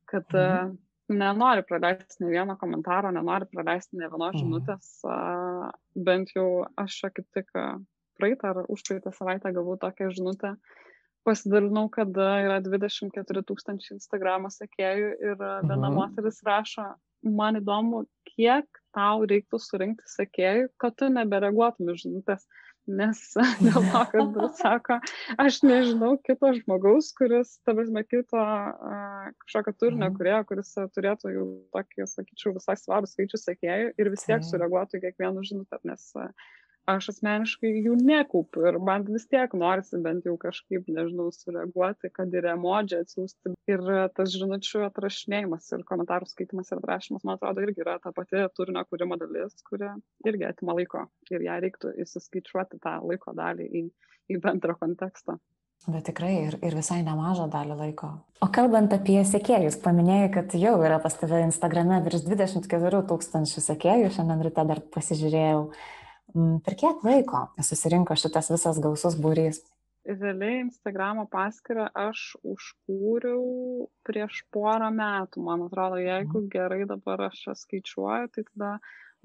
[0.08, 0.76] kad mhm
[1.08, 4.90] nenori praleisti ne vieno komentaro, nenori praleisti ne vienos žinutės,
[6.08, 7.48] bent jau aš kaip tik
[8.18, 10.54] praeitą ar užpraeitą savaitę gavau tokią žinutę,
[11.28, 15.96] pasidalinau, kad yra 24 tūkstančiai Instagramo sekėjų ir viena mhm.
[15.98, 16.86] moteris rašo,
[17.24, 22.46] man įdomu, kiek tau reiktų surinkti sekėjų, kad tu nebereaguotum žinutės.
[22.88, 23.18] Nes
[23.60, 24.96] dėl to, kad, sako,
[25.44, 31.44] aš nežinau kito žmogaus, kuris, ta prasme, kito uh, kažkokio turinio, kurie, kuris turėtų jau
[31.76, 36.32] tokį, sakyčiau, visai svarų skaičių sekėjų ir vis tiek sureaguotų kiekvieną žinutę, nes uh,
[36.88, 42.32] aš asmeniškai jų nekaupiu ir man vis tiek norisi bent jau kažkaip, nežinau, sureaguoti, kad
[42.34, 43.54] ir emodžią atsiųsti.
[43.70, 43.84] Ir
[44.16, 48.84] tas žinučių atrašinėjimas ir komentarų skaitimas ir atrašymas, man atrodo, irgi yra ta pati turinio
[48.88, 49.92] kūrimo dalis, kuri
[50.28, 53.86] irgi atima laiko ir ją reiktų įsiskaičiuoti tą laiko dalį į,
[54.32, 55.38] į bendrą kontekstą.
[55.86, 58.10] Bet tikrai ir, ir visai nemažą dalį laiko.
[58.42, 64.10] O kalbant apie sekėjus, paminėjai, kad jau yra pas tave Instagrame virš 24 tūkstančių sekėjų,
[64.16, 65.62] šiandien ryte dar pasižiūrėjau.
[66.34, 69.62] Mm, per kiek laiko susirinko šitas visas gausus būrys?
[70.08, 76.48] Realiai Instagramo paskyrą aš užkūriau prieš porą metų, man atrodo, jeigu mhm.
[76.54, 78.70] gerai dabar aš skaičiuoju, tai tada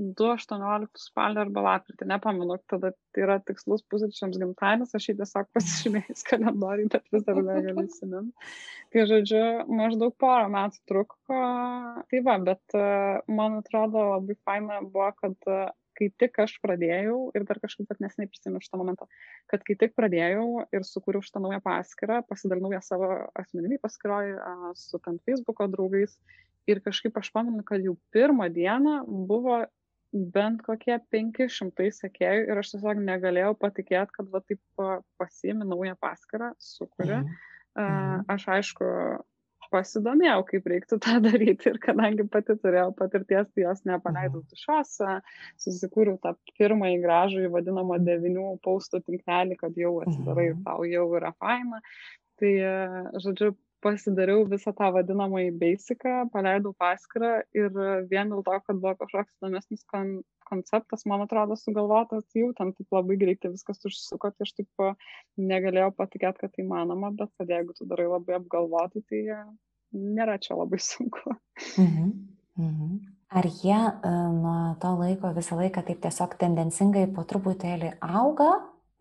[0.01, 6.25] 2.18 spalio arba lapkritį, nepamenu, tada tai yra tikslus pusryčiams gimtadienis, aš jį tiesiog pasižymėjęs
[6.31, 8.49] kalendoriui, bet vis dar negaliu įsiminti.
[8.93, 11.43] Tai žodžiu, maždaug porą metų truko,
[12.09, 12.77] tai va, bet
[13.29, 15.53] man atrodo labai faina buvo, kad
[15.97, 19.07] kai tik aš pradėjau ir dar kažkaip pat nesiniai prisimenu šitą momentą,
[19.51, 24.33] kad kai tik pradėjau ir sukūriau šitą naują paskyrą, pasidalinau ją savo asmeniniai paskyroj
[24.79, 26.17] su ten Facebook'o draugais
[26.69, 29.63] ir kažkaip aš pamenu, kad jau pirmą dieną buvo
[30.13, 34.83] bent kokie 500 sekėjų ir aš tiesiog negalėjau patikėti, kad va taip
[35.21, 37.17] pasiimi naują paskyrą, sukuri.
[37.17, 37.41] Mhm.
[37.73, 38.87] Uh, aš aišku,
[39.73, 44.47] pasidomėjau, kaip reiktų tą daryti ir kadangi pati turėjau patirties, tai jos nepaleidau mhm.
[44.53, 44.95] tušos,
[45.65, 50.65] susikūriau tą pirmąjį gražų, vadinamą devinių paustų tinklelį, kad jau atsidarai mhm.
[50.67, 51.81] tau jau yra faina.
[52.41, 52.53] Tai,
[53.23, 57.69] žodžiu, pasidariau visą tą vadinamąjį basicą, paleidau paskirą ir
[58.11, 60.21] vien dėl to, kad buvo kažkoks įdomesnis kon
[60.53, 64.83] konceptas, man atrodo, sugalvotas, jau ten taip labai greitai viskas užsuko, tai aš taip
[65.39, 69.23] negalėjau patikėti, kad tai manoma, bet kad jeigu tu darai labai apgalvotai, tai
[69.93, 71.37] nėra čia labai sunku.
[71.77, 72.13] Mhm.
[72.59, 72.93] Mhm.
[73.33, 78.51] Ar jie nuo to laiko visą laiką taip tiesiog tendencingai po truputėlį auga,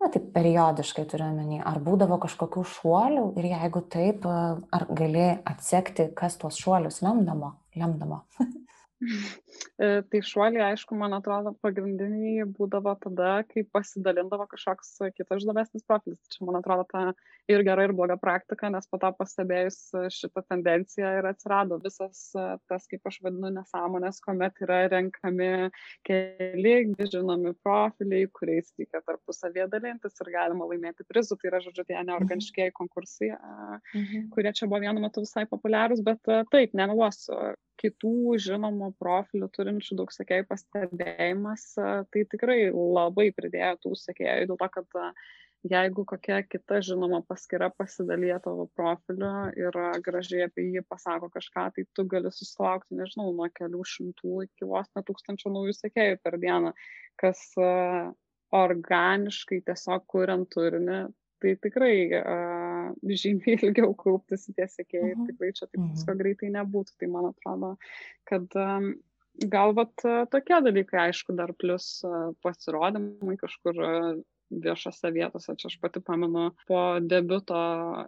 [0.03, 6.09] na taip periodiškai turiu omeny, ar būdavo kažkokių šuolių ir jeigu taip, ar gali atsekti,
[6.17, 7.55] kas tuos šuolius lemdamo?
[7.79, 8.23] lemdamo?
[9.81, 16.21] E, tai šuoliai, aišku, man atrodo, pagrindiniai būdavo tada, kai pasidalindavo kažkoks kitas žindomesnis profilis.
[16.33, 17.03] Čia, man atrodo, ta
[17.51, 19.79] ir gera, ir bloga praktika, nes po to pastebėjus
[20.13, 25.49] šitą tendenciją ir atsirado visas tas, kaip aš vadinu, nesąmonės, kuomet yra renkami
[26.07, 31.39] keli žinomi profiliai, kuriais reikia tarpusavėje dalintis ir galima laimėti prizų.
[31.41, 34.29] Tai yra, žodžiu, tie neorganiškiai konkursai, mhm.
[34.35, 36.21] kurie čia buvo vienu metu visai populiarūs, bet
[36.53, 44.49] taip, nemeluosiu, kitų žinomų profilių turinčių daug sekėjų pastebėjimas, tai tikrai labai pridėjo tų sekėjų,
[44.51, 44.99] dėl to, kad
[45.63, 51.85] jeigu kokia kita žinoma paskira pasidalyja tavo profiliu ir gražiai apie jį pasako kažką, tai
[51.95, 56.73] tu gali susilaukti, nežinau, nuo kelių šimtų iki vos net tūkstančio naujų sekėjų per dieną,
[57.21, 57.43] kas
[58.53, 60.99] organiškai tiesiog kuriant turinį,
[61.43, 65.31] tai tikrai uh, žymiai ilgiau kauptis tie sekėjai ir mhm.
[65.31, 66.21] tikrai čia taip visko mhm.
[66.21, 66.95] greitai nebūtų.
[66.99, 67.73] Tai man atrodo,
[68.29, 68.93] kad um,
[69.51, 74.11] gal vat tokie dalykai, aišku, dar plus uh, pasirodymai kažkur uh,
[74.51, 75.55] viešose vietose.
[75.57, 77.57] Čia aš pati pamenu, po debiuto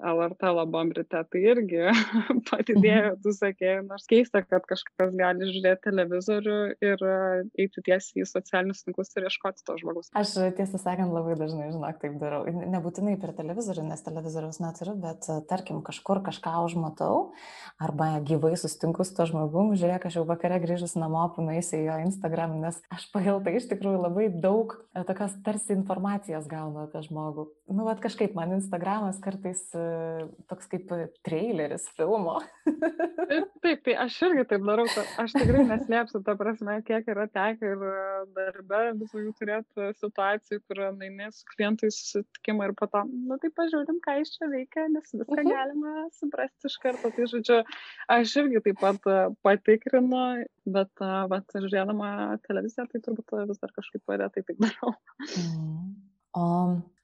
[0.04, 1.82] LRT labam ryte, tai irgi
[2.50, 3.22] padidėjo mhm.
[3.24, 7.16] tų sekėjų, nors keista, kad kažkas gali žiūrėti televizorių ir e,
[7.66, 10.12] eiti tiesiai į socialinius tinklus ir ieškoti to žmogus.
[10.18, 12.44] Aš tiesą sakant labai dažnai, žinok, taip darau.
[12.46, 17.32] Nebūtinai per televizorių, nes televizoriaus neturiu, bet e, tarkim kažkur kažką užmatau
[17.82, 21.96] arba gyvai sustinku su to žmogum, žiūrėk, aš jau vakare grįžus namo, nueisiu į jo
[22.06, 26.84] Instagram, nes aš pagal tai iš tikrųjų labai daug e, tokios tarsi informacijos informacijos gaunu
[26.86, 27.46] apie žmogų.
[27.70, 30.90] Nu, bet kažkaip man Instagramas kartais uh, toks kaip
[31.26, 32.40] traileris filmo.
[33.64, 34.86] taip, tai aš irgi taip darau,
[35.22, 37.94] aš tikrai neslėpsiu, ta prasme, kiek yra tekę ir e,
[38.36, 44.02] darbe visų turėti situacijų, kur naini su klientais susitikimą ir po to, nu tai pažiūrim,
[44.04, 45.52] ką iš čia veikia, nes viską mhm.
[45.52, 47.14] galima suprasti iš karto.
[47.16, 47.62] Tai žodžiu,
[48.18, 50.26] aš irgi taip pat e, patikrinu,
[50.66, 52.10] bet, bet žiūrėdama
[52.48, 54.96] televiziją, tai turbūt vis dar kažkaip retai taip darau.
[55.36, 55.96] Mm.
[56.36, 56.48] O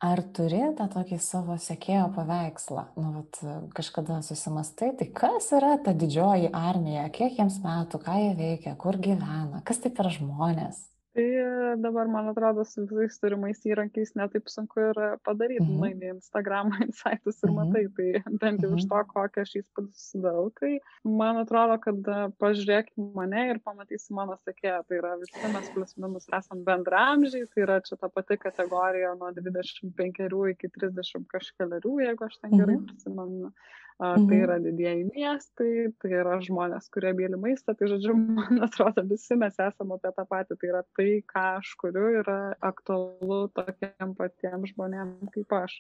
[0.03, 2.81] ar turi tą tokį savo sekėjo paveikslą?
[2.99, 3.37] Nu, vat,
[3.77, 8.99] kažkada susimastai, tai kas yra ta didžioji armija, kiek jiems metų, ką jie veikia, kur
[8.99, 10.83] gyvena, kas tai per žmonės?
[11.11, 15.65] Tai dabar, man atrodo, su visais turimais įrankiais netaip sunku ir padaryti.
[15.65, 15.81] Mhm.
[15.81, 17.57] Nueini į Instagram insightus ir mhm.
[17.57, 19.09] matai, tai bent jau iš to, mhm.
[19.11, 20.45] kokią aš įspūdį susidarau.
[20.55, 20.71] Tai
[21.19, 24.79] man atrodo, kad pažiūrėk mane ir pamatysi mano sekėją.
[24.87, 29.33] Tai yra visi mes plus minus esam bendramžiai, tai yra čia ta pati kategorija nuo
[29.35, 33.51] 25 iki 30 kažkeliarių, jeigu aš ten gerai prisimenu.
[34.01, 34.27] Mhm.
[34.29, 39.37] Tai yra didieji miestai, tai yra žmonės, kurie myli maistą, tai žodžiu, man atrodo, visi
[39.37, 42.39] mes esame apie tą patį, tai yra tai, ką aš kuriu, yra
[42.71, 45.77] aktualu tokiem patiems žmonėms kaip aš.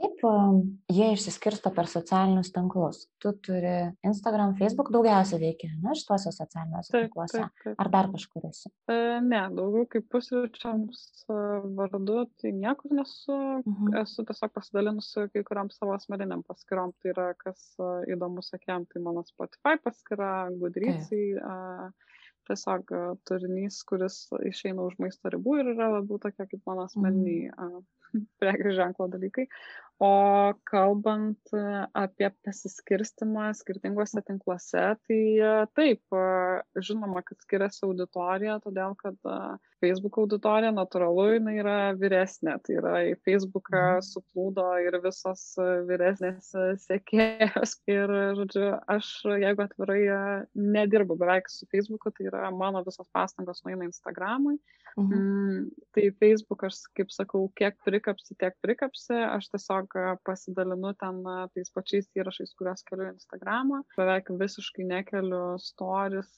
[0.00, 3.02] Kaip um, jie išsiskirsto per socialinius tinklus?
[3.20, 3.72] Tu turi
[4.06, 7.36] Instagram, Facebook daugiausiai veikia, ne, šituose socialiniuose taip, tinkluose.
[7.36, 7.74] Taip, taip.
[7.84, 8.72] Ar dar kažkur esi?
[8.88, 11.36] E, ne, daugiau kaip pusryčiams e,
[11.76, 13.36] vardu, tai niekur nesu.
[13.60, 13.92] Mhm.
[14.00, 16.96] Esu tiesiog pasidalinusi kai kuriam savo asmeniniam paskirom.
[16.96, 20.32] Tai yra, kas e, įdomu sakiam, tai mano Spotify paskira,
[20.64, 21.24] Gudrycai.
[22.48, 27.50] Tiesiog e, turinys, kuris išeina už maisto ribų ir yra labiau tokia kaip mano asmeniniai
[27.52, 27.88] mhm
[28.42, 29.48] prekių ženklo dalykai.
[30.00, 36.22] O kalbant e, apie pasiskirstimą skirtingose tinkluose, tai e, taip, e,
[36.88, 39.18] žinoma, kad skiriasi auditorija, todėl kad
[39.84, 44.08] Facebook auditorija natūralu, jinai yra vyresnė, tai yra į Facebooką mhm.
[44.08, 45.44] suplūdo ir visos
[45.92, 46.48] vyresnės
[46.86, 47.76] sekėjos.
[47.92, 49.12] Ir, žodžiu, aš,
[49.44, 50.00] jeigu atvirai
[50.56, 54.56] nedirbu beveik su Facebooku, tai yra mano visos pastangos nueina Instagramui.
[54.96, 55.12] Mhm.
[55.12, 61.20] Mm, tai Facebook, aš kaip sakau, kiek prikapsi, tiek prikapsi, aš tiesiog pasidalinu ten
[61.52, 63.82] tais pačiais įrašais, kuriuos keliu į Instagramą.
[63.98, 66.30] Beveik visiškai nekeliu stories,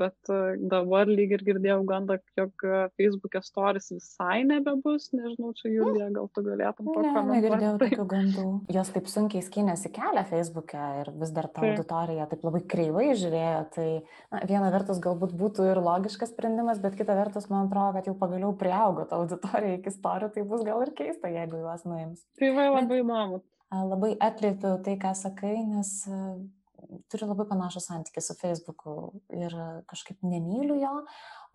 [0.00, 0.32] bet
[0.72, 6.44] dabar lyg ir girdėjau gandą, jog Facebook'e stories visai nebebus, nežinau, čia Julija, gal tu
[6.46, 7.26] galėtum pakomentuoti.
[7.26, 8.46] Ne, negirdėjau tokių gandų.
[8.76, 13.62] Jos taip sunkiai skynėsi kelią Facebook'e ir vis dar ta auditorija taip labai kreivai žiūrėjo,
[13.76, 13.88] tai
[14.32, 18.16] na, viena vertus galbūt būtų ir logiškas sprendimas, bet kita vertus man atrodo, kad jau
[18.18, 22.24] pagaliau priaugo ta auditorija iki storijų, tai bus gal ir keista, jeigu juos nuims.
[22.40, 23.42] Tai va, labai įdomu.
[23.76, 25.90] Labai atliepiu tai, ką sakai, nes
[27.10, 28.94] turiu labai panašų santykį su Facebooku
[29.34, 29.54] ir
[29.90, 30.92] kažkaip nemyliu jo,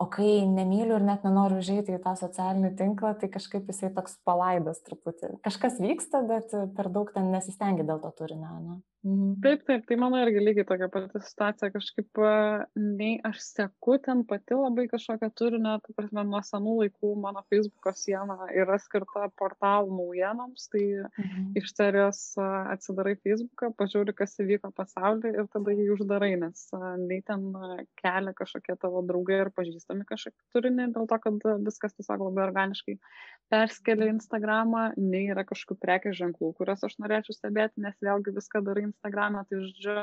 [0.02, 4.18] o kai nemyliu ir net nenoriu užeiti į tą socialinį tinklą, tai kažkaip jisai toks
[4.26, 5.36] palaidas truputį.
[5.46, 8.56] Kažkas vyksta, bet per daug ten nesistengia dėl to turinio.
[8.62, 8.80] Ne?
[9.02, 9.30] Mhm.
[9.42, 12.20] Taip, taip, tai mano irgi lygiai tokia pati situacija, kažkaip
[12.78, 17.94] nei aš seku ten pati labai kažkokią turinio, tai prasme, nuo senų laikų mano Facebook'o
[17.98, 21.48] siena yra skirta portalų naujienoms, tai mhm.
[21.58, 26.68] iš serijos atsidarai Facebook'ą, pažiūri, kas įvyko pasaulyje ir tada jį uždarai, nes
[27.02, 27.50] nei ten
[27.98, 32.96] kelia kažkokie tavo draugai ir pažįstami kažkokį turinį, dėl to, kad viskas tiesiog labai organiškai
[33.52, 38.86] perskelia Instagramą, nei yra kažkokių prekės ženklų, kuriuos aš norėčiau stebėti, nes vėlgi viską darai
[38.88, 39.96] Instagram'e, tai žodžiu,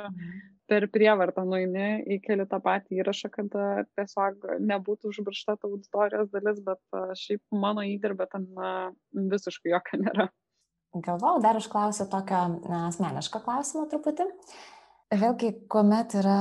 [0.70, 3.56] per prievartą nueini, įkeli tą patį įrašą, kad
[3.98, 8.50] tiesiog nebūtų užmiršta ta auditorijos dalis, bet šiaip mano įdirbė ten
[9.34, 10.30] visiškai jokio nėra.
[11.06, 12.48] Galvau, dar užklausiu tokio
[12.88, 14.26] asmenišką klausimą truputį.
[15.10, 16.40] Vėlgi, kuomet yra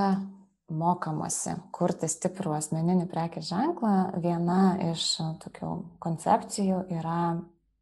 [0.68, 5.70] mokamasi kurti stiprų asmeninį prekės ženklą, viena iš tokių
[6.04, 7.20] koncepcijų yra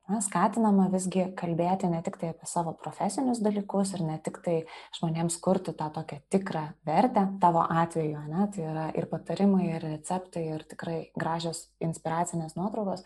[0.07, 4.57] na, skatinama visgi kalbėti ne tik tai apie savo profesinius dalykus ir ne tik tai
[4.99, 10.45] žmonėms kurti tą tokią tikrą vertę tavo atveju, ne, tai yra ir patarimai, ir receptai,
[10.55, 13.03] ir tikrai gražios inspiracinės nuotraukos,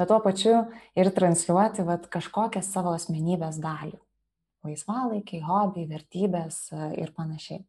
[0.00, 0.54] bet tuo pačiu
[0.98, 3.98] ir transliuoti vat, kažkokią savo asmenybės dalį.
[4.64, 6.66] Laisvalaikiai, hobiai, vertybės
[7.00, 7.62] ir panašiai.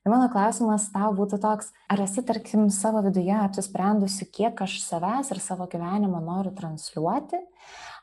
[0.00, 5.28] Tai mano klausimas tau būtų toks, ar esi, tarkim, savo viduje apsisprendusi, kiek aš savęs
[5.34, 7.40] ir savo gyvenimo noriu transliuoti,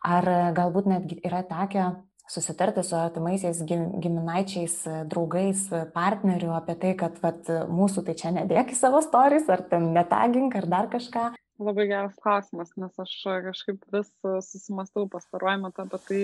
[0.05, 1.87] ar galbūt netgi yra tekę
[2.29, 4.75] susitarti su artimaisiais giminaičiais,
[5.09, 5.63] draugais,
[5.95, 10.53] partneriu apie tai, kad vat, mūsų tai čia nedėk į savo stories, ar ten netagink,
[10.59, 11.31] ar dar kažką.
[11.57, 13.15] Labai geras klausimas, nes aš
[13.47, 14.13] kažkaip vis
[14.51, 16.21] susimastau pastaruoju metu apie tai,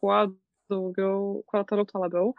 [0.00, 0.22] kuo
[0.72, 2.32] daugiau, kuo toliau, tuo labiau.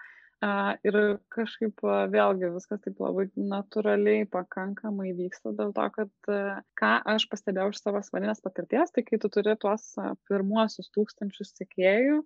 [0.83, 0.95] Ir
[1.31, 6.31] kažkaip vėlgi viskas taip labai natūraliai pakankamai vyksta dėl to, kad
[6.79, 9.93] ką aš pastebėjau iš savo asmeninės patirties, tai kai tu turi tuos
[10.27, 12.23] pirmuosius tūkstančius sekėjų,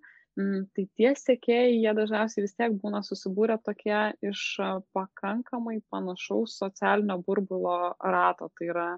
[0.74, 4.42] tai tie sekėjai, jie dažniausiai vis tiek būna susibūrę tokie iš
[4.96, 8.50] pakankamai panašaus socialinio burbulo rato.
[8.58, 8.88] Tai yra,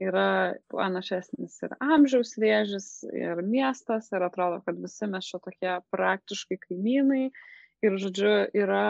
[0.00, 0.30] yra
[0.72, 7.28] panašesnis ir amžiaus vėžis, ir miestas, ir atrodo, kad visi mes čia tokie praktiškai kaimynai
[7.84, 8.84] ir žodžiu yra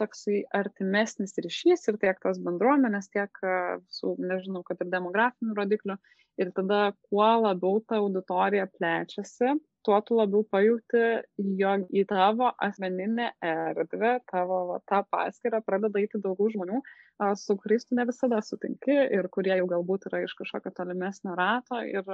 [0.00, 3.42] toksai artimesnis ryšys ir tiek tos bendruomenės, tiek
[3.92, 5.98] su, nežinau, kad ir demografinių rodiklių.
[6.38, 11.02] Ir tada kuo labiau ta auditorija plečiasi, tuo tu labiau pajūti,
[11.58, 16.82] jog į tavo asmeninę erdvę, tavo va, tą paskirtą pradeda eiti daugiau žmonių,
[17.42, 21.82] su kuriais tu ne visada sutinki ir kurie jau galbūt yra iš kažkokio tolimesnio rato.
[21.82, 22.06] Ir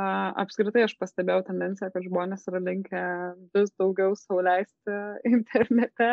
[0.00, 3.02] Apskritai aš pastebėjau tendenciją, kad žmonės yra linkę
[3.52, 4.94] vis daugiau sauliaisti
[5.34, 6.08] internete,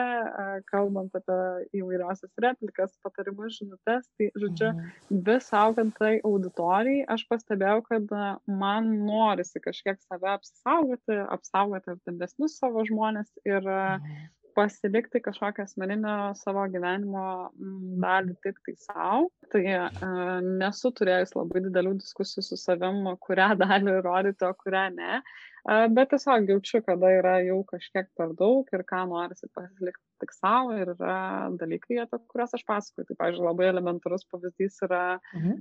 [0.67, 1.37] kalbant apie
[1.79, 4.09] įvairiausias replikas, patarimus, žinutės.
[4.19, 5.21] Tai, žodžiu, mhm.
[5.29, 8.11] vis augant tai auditorijai, aš pastebėjau, kad
[8.51, 14.27] man norisi kažkiek save apsaugoti, apsaugoti artimesnius savo žmonės ir mhm
[14.59, 19.29] pasilikti kažkokią asmeninę savo gyvenimo mm, dalį tik tai savo.
[19.53, 19.77] Tai e,
[20.59, 25.21] nesu turėjus labai didelių diskusijų su savim, kurią dalį rodyti, o kurią ne.
[25.67, 30.75] Bet tiesiog jaučiu, kada yra jau kažkiek per daug ir ką norisi pasilikti tik savo
[30.75, 33.07] ir yra dalykai, apie kuriuos aš pasakoju.
[33.09, 35.03] Tai, pavyzdžiui, labai elementarus pavyzdys yra
[35.35, 35.55] mhm.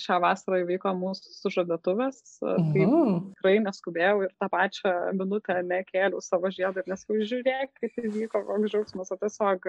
[0.00, 2.20] šią vasarą įvyko mūsų sužadėtuvės.
[2.40, 2.72] Mhm.
[2.74, 8.44] Tai tikrai neskubėjau ir tą pačią minutę nekėliau savo žiedą ir nesakiau, žiūrėk, kaip įvyko,
[8.48, 9.68] koks džiaugsmas, o tiesiog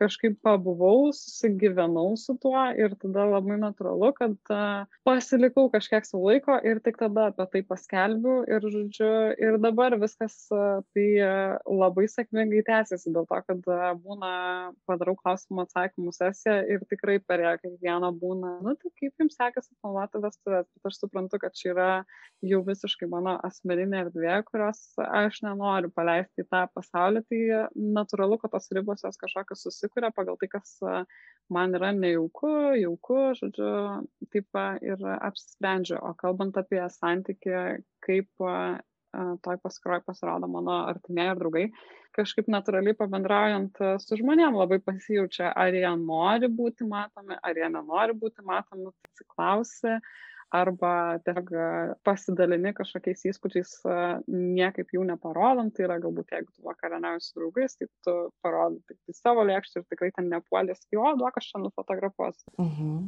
[0.00, 4.54] kažkaip pabuvau, susigyvenau su tuo ir tada labai natūralu, kad
[5.06, 9.03] pasilikau kažkiek savo laiko ir tik tada apie tai paskelbiu ir, žodžiu,
[9.40, 11.08] ir dabar viskas tai
[11.64, 17.40] labai sėkmingai tęsiasi dėl to, kad kad būna padarau klausimų atsakymų sesiją ir tikrai per
[17.44, 21.70] ją kiekvieną būna, nu tai kaip jums sekasi planuoti vestuvės, bet aš suprantu, kad čia
[21.72, 21.88] yra
[22.42, 27.42] jau visiškai mano asmeninė erdvė, kurios aš nenoriu paleisti į tą pasaulį, tai
[27.74, 30.76] natūralu, kad tos ribos jos kažkokios susikuria pagal tai, kas
[31.52, 33.70] man yra nejauku, jauku, žodžiu,
[34.32, 36.00] taip ir apsisprendžiu.
[36.00, 38.46] O kalbant apie santykį, kaip
[39.44, 41.64] toj paskiroj pasirodo mano artimieji ir draugai,
[42.16, 48.14] kažkaip natūraliai pabendraujant su žmonėm labai pasijaučia, ar jie nori būti matomi, ar jie nenori
[48.20, 49.98] būti matomi, atsiklausi,
[50.54, 51.50] arba tiesiog
[52.06, 53.72] pasidalini kažkokiais įspūdžiais,
[54.30, 58.98] niekaip jų neparodant, tai yra galbūt jeigu tu vakarieniauji su draugais, tai tu parodai tik
[59.00, 62.54] tai savo lėkštį ir tikrai ten nepuolės, jo, duok aš čia nufotografuosiu.
[62.62, 62.98] Mhm.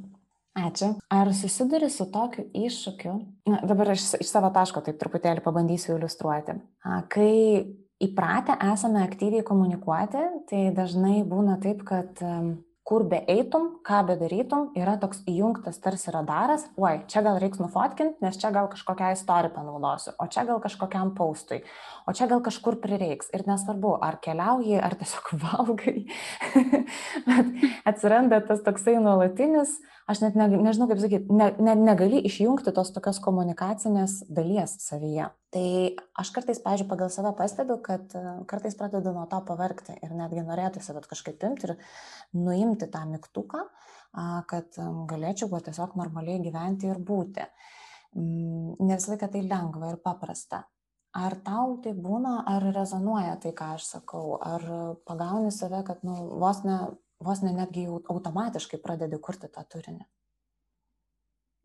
[0.57, 0.95] Ačiū.
[1.13, 3.15] Ar susiduri su tokiu iššūkiu?
[3.53, 6.57] Na, dabar aš iš savo taško taip truputėlį pabandysiu iliustruoti.
[7.13, 7.33] Kai
[8.03, 12.25] įpratę esame aktyviai komunikuoti, tai dažnai būna taip, kad
[12.87, 18.21] kur be eitum, ką bedarytum, yra toks įjungtas tarsi radaras, oi, čia gal reiks nufotkinti,
[18.23, 21.65] nes čia gal kažkokią istoriją panaudosiu, o čia gal kažkokiam paustui,
[22.07, 23.33] o čia gal kažkur prireiks.
[23.35, 26.07] Ir nesvarbu, ar keliauji, ar tiesiog valgai.
[27.27, 32.73] Bet atsiranda tas toksai nuolatinis, aš net ne, nežinau kaip sakyti, ne, ne, negali išjungti
[32.75, 35.29] tos tokios komunikacinės dalies savyje.
[35.55, 35.67] Tai
[36.23, 40.45] aš kartais, pažiūrėjau, pagal save pastebiu, kad e, kartais pradedu nuo to pavarkti ir netgi
[40.47, 41.75] norėtųsi, bet kažkaip imti ir
[42.37, 43.65] nuimti tą mygtuką,
[44.51, 47.49] kad e, galėčiau tiesiog normaliai gyventi ir būti.
[48.17, 50.65] Mm, ne visą laiką tai lengva ir paprasta.
[51.17, 54.63] Ar tau tai būna, ar rezonuoja tai, ką aš sakau, ar
[55.09, 56.77] pagauni save, kad nu, vos ne
[57.25, 60.05] vos ne netgi jau automatiškai pradedi kurti tą turinį.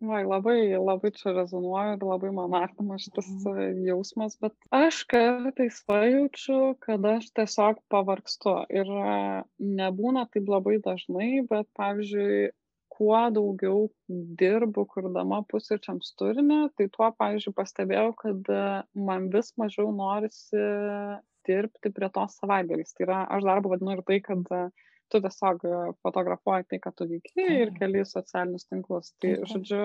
[0.02, 3.84] Vai, labai, labai čia rezonuoju ir labai man artimas šitas mhm.
[3.86, 8.89] jausmas, bet aš kartais pajaučiu, kad aš tiesiog pavargstu ir
[9.62, 12.49] nebūna taip labai dažnai, bet pavyzdžiui,
[12.91, 13.86] kuo daugiau
[14.41, 18.49] dirbu, kurdama pusryčiams turinį, tai tuo, pavyzdžiui, pastebėjau, kad
[18.97, 20.66] man vis mažiau norisi
[21.45, 22.97] dirbti prie tos savaitgaliais.
[22.97, 26.93] Tai yra, aš darbą vadinu ir tai, kad uh, tu tiesiog e, fotografuoji tai, ką
[26.97, 29.14] tu veiki ir keli socialinius tinklus.
[29.22, 29.82] Tai, žodžiu,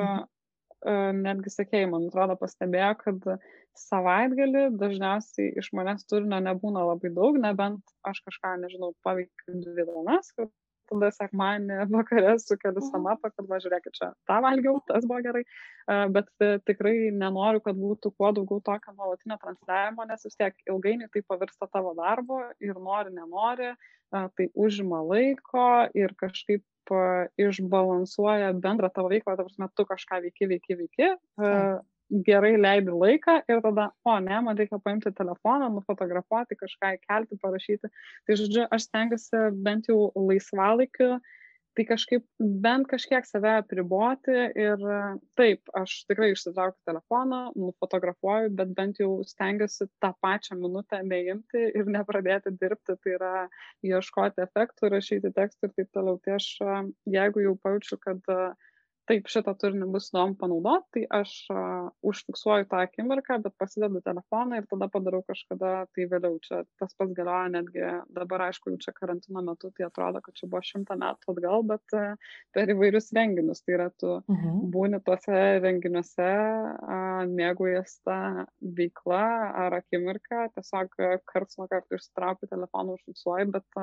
[0.87, 3.31] e, netgi sekėjai, man atrodo, pastebėjo, kad
[3.77, 10.33] savaitgalį dažniausiai iš manęs turinio nebūna labai daug, nebent aš kažką, nežinau, paveikiu dvi dienas,
[10.39, 10.53] kad
[10.91, 12.91] tada sekmanį vakare sukeliu mhm.
[12.93, 16.31] samapą, kad važiuokit čia, tą valgiau, tas buvo gerai, e, bet
[16.69, 21.69] tikrai nenoriu, kad būtų kuo daugiau tokio nuolatinio transliavimo, nes vis tiek ilgainiui tai pavirsta
[21.73, 23.75] tavo darbo ir nori, nenori,
[24.11, 25.67] tai užima laiko
[25.99, 26.63] ir kažkaip
[27.43, 31.09] išbalansuoja bendrą tavo veiklą, ta prasme, tu kažką veiki, veiki, veiki,
[32.27, 37.91] gerai leidi laiką ir tada, o ne, man reikia paimti telefoną, nufotografuoti, kažką įkelti, parašyti.
[38.27, 41.17] Tai žodžiu, aš stengiuosi bent jau laisvalaikiu
[41.77, 42.25] tai kažkaip
[42.65, 44.85] bent kažkiek save apriboti ir
[45.39, 51.91] taip, aš tikrai išsitraukiu telefoną, nufotografuoju, bet bent jau stengiuosi tą pačią minutę neimti ir
[51.93, 53.33] nepradėti dirbti, tai yra
[53.85, 56.21] ieškoti efektų, rašyti tekstų ir taip toliau.
[56.25, 56.49] Tai aš,
[57.19, 58.66] jeigu jau pajaučiu, kad uh,
[59.07, 61.33] taip šitą turinį bus įdomu panaudot, tai aš
[62.07, 66.39] užfiksuoju tą akimirką, bet pasidedu telefoną ir tada padarau kažkada tai vėliau.
[66.47, 67.85] Čia tas pats galioja netgi
[68.17, 71.97] dabar, aišku, jau čia karantino metu, tai atrodo, kad čia buvo šimtą metų atgal, bet
[72.57, 73.63] per įvairius renginius.
[73.67, 74.67] Tai yra, tu mhm.
[74.75, 76.33] būni tuose renginiuose,
[77.33, 78.21] mėgaujas tą
[78.81, 79.25] veiklą
[79.67, 81.01] ar akimirką, tiesiog
[81.31, 83.83] karts nuo karto išsitraukiu telefoną, užfiksuoju, bet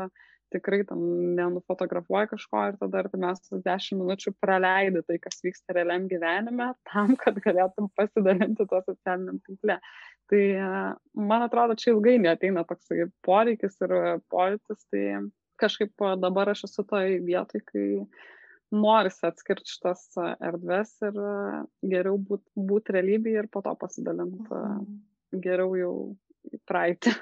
[0.53, 1.01] tikrai ten
[1.37, 7.37] nenufotografuoji kažko ir tada artimiausias dešimt minučių praleidi tai, kas vyksta realiam gyvenime, tam, kad
[7.45, 9.77] galėtum pasidalinti tuo socialiniam tinkle.
[10.31, 10.43] Tai
[11.29, 13.95] man atrodo, čia ilgai neteina toksai poreikis ir
[14.33, 15.03] pojūtis, tai
[15.61, 17.87] kažkaip dabar aš esu toj vietoj, kai
[18.73, 20.07] norisi atskirti šitas
[20.41, 21.19] erdves ir
[21.85, 24.97] geriau būti būt realybėje ir po to pasidalinti mhm.
[25.43, 25.93] geriau jau
[26.49, 27.13] į praeitį.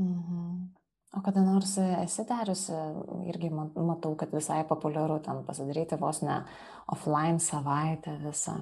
[0.00, 0.79] Mhm.
[1.10, 2.74] O kada nors esi dariusi,
[3.32, 6.36] irgi matau, kad visai populiaru ten pasidaryti vos ne
[6.94, 8.60] offline savaitę visą.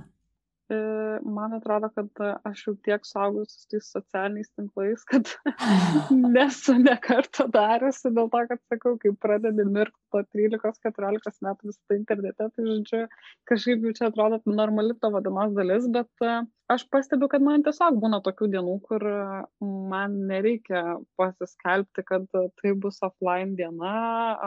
[0.69, 0.77] E,
[1.25, 5.31] man atrodo, kad aš jau tiek saugus su tais socialiniais tinklais, kad
[6.37, 11.99] nesu nekartą dariusi dėl to, kad sakau, kai pradedi mirkti po 13-14 metų visą tai
[12.01, 13.01] internete, tai žodžiu,
[13.49, 16.29] kažkaip jau čia atrodo normali tavo dienos dalis, bet
[16.69, 19.07] aš pastebiu, kad man tiesiog būna tokių dienų, kur
[19.65, 20.85] man nereikia
[21.17, 22.29] pasiskelbti, kad
[22.61, 23.97] tai bus offline diena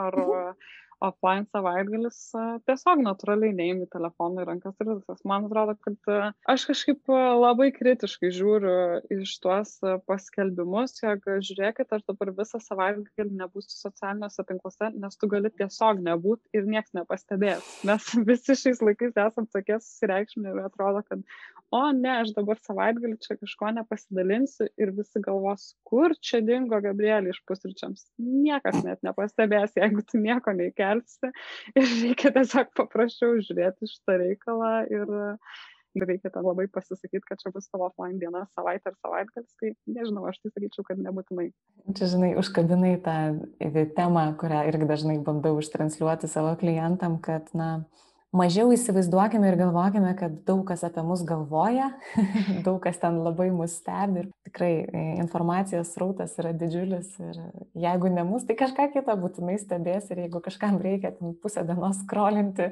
[0.06, 0.70] ar mhm
[1.02, 2.18] offline savaitgalis
[2.68, 5.22] tiesiog natūraliai neimi telefoną į rankas ir viskas.
[5.28, 7.10] Man atrodo, kad aš kažkaip
[7.42, 8.74] labai kritiškai žiūriu
[9.18, 9.74] iš tuos
[10.08, 16.58] paskelbimus, jog žiūrėkit, aš dabar visą savaitgalį nebūsiu socialiniuose tinkluose, nes tu gali tiesiog nebūti
[16.58, 17.66] ir niekas nepastebės.
[17.88, 21.26] Mes visi šiais laikais esam tokie susireikšminę ir atrodo, kad
[21.72, 27.32] o ne, aš dabar savaitgalį čia kažko nepasidalinsiu ir visi galvos, kur čia dingo Gabrielė
[27.32, 28.04] iš pusryčiams.
[28.20, 31.32] Niekas net nepastebės, jeigu tu nieko neįkelsi kelsi
[31.78, 35.14] ir reikia tiesiog paprasčiau žiūrėti šitą reikalą ir
[36.08, 40.24] reikia ten labai pasisakyti, kad čia bus tavo offline diena, savaitė ar savaitgalis, tai nežinau,
[40.30, 41.50] aš tai sakyčiau, kad nebūtinai.
[41.92, 43.16] Čia, žinai, užkabinai tą
[43.98, 47.84] temą, kurią irgi dažnai bandau užtransliuoti savo klientam, kad, na,
[48.36, 51.90] mažiau įsivaizduokime ir galvokime, kad daug kas apie mus galvoja,
[52.66, 57.40] daug kas ten labai mus stebi ir tikrai e, informacijos srautas yra didžiulis ir
[57.84, 62.00] jeigu ne mus, tai kažką kitą būtinai stebės ir jeigu kažkam reikia ten pusę dienos
[62.06, 62.70] skrolinti,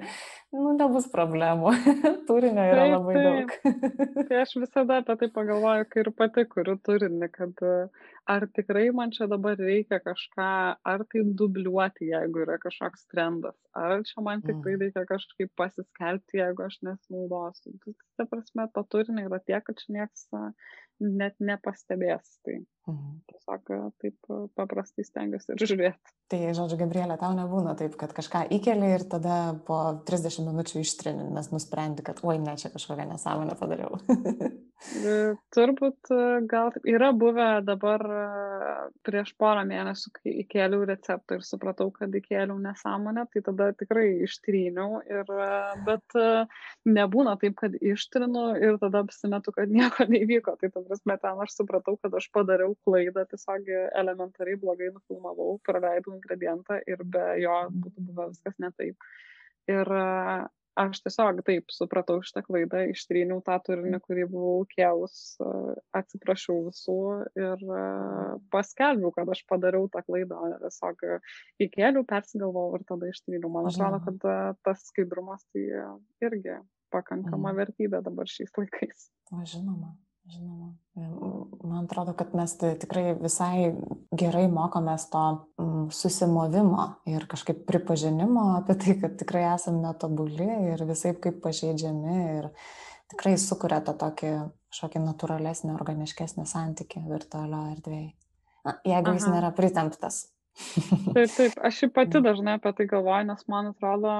[0.57, 1.75] nu, nebus problemų.
[2.29, 3.27] Turinio yra taip, labai taip.
[3.29, 3.91] daug.
[4.31, 7.67] tai aš visada apie tai pagalvoju, kai ir pati kuriu turinį, kad
[8.29, 10.51] ar tikrai man čia dabar reikia kažką,
[10.93, 14.85] ar tai dubliuoti, jeigu yra kažkoks trendas, ar čia man tikrai mm.
[14.85, 17.75] reikia kažkaip pasiskelbti, jeigu aš nesinaudosiu.
[17.85, 20.29] Tai, ta prasme, to turinio yra tiek, kad čia niekas
[21.01, 22.39] net nepastebės.
[22.45, 23.21] Tai mhm.
[23.31, 23.71] tiesiog
[24.03, 26.15] taip paprastai stengiuosi ir žiūrėti.
[26.31, 31.31] Tai, žodžiu, Gabrielė, tau nebūna taip, kad kažką įkeli ir tada po 30 minučių ištrini,
[31.35, 34.01] nes nusprendi, kad oi, ne, čia kažkokią nesąmonę padariau.
[34.81, 36.09] E, turbūt
[36.49, 38.01] gal yra buvę dabar
[39.07, 45.01] prieš porą mėnesių, kai įkėliau receptą ir supratau, kad įkėliau nesąmonę, tai tada tikrai ištryniau,
[45.09, 45.33] ir,
[45.87, 46.19] bet
[46.89, 50.57] nebūna taip, kad ištrinu ir tada apsimetu, kad nieko neįvyko.
[50.61, 56.17] Tai ta prasme, ten aš supratau, kad aš padariau klaidą, tiesiog elementariai blogai nufilmavau, praleidau
[56.17, 59.11] ingredientą ir be jo būtų buvę viskas ne taip.
[59.71, 59.95] Ir
[60.81, 65.37] aš tiesiog taip supratau šitą klaidą, ištryniau tą turinį, kurį buvau kėlus,
[65.97, 66.99] atsiprašiau visų
[67.39, 67.65] ir
[68.55, 70.43] paskelbiau, kad aš padariau tą klaidą.
[70.65, 71.07] Tiesiog
[71.67, 73.53] įkėliau, persigalvojau ir tada ištryniau.
[73.53, 75.67] Man atrodo, kad tas skaidrumas tai
[76.27, 76.61] irgi
[76.91, 77.59] pakankama mhm.
[77.63, 79.11] vertybė dabar šiais laikais.
[79.31, 79.95] O žinoma.
[80.29, 80.75] Žinoma,
[81.65, 83.71] man atrodo, kad mes tai tikrai visai
[84.13, 85.23] gerai mokomės to
[85.59, 92.17] mm, susimovimo ir kažkaip pripažinimo apie tai, kad tikrai esame netobuli ir visai kaip pažeidžiami
[92.37, 92.51] ir
[93.11, 94.35] tikrai sukuria tą tokį
[94.71, 98.13] kažkokį natūralesnį, organiškesnį santykį virtualio erdvėje.
[98.67, 99.17] Na, jeigu Aha.
[99.17, 100.21] jis nėra pritemptas.
[101.17, 104.15] taip, taip, aš ir pati dažnai apie tai galvoju, nes man atrodo,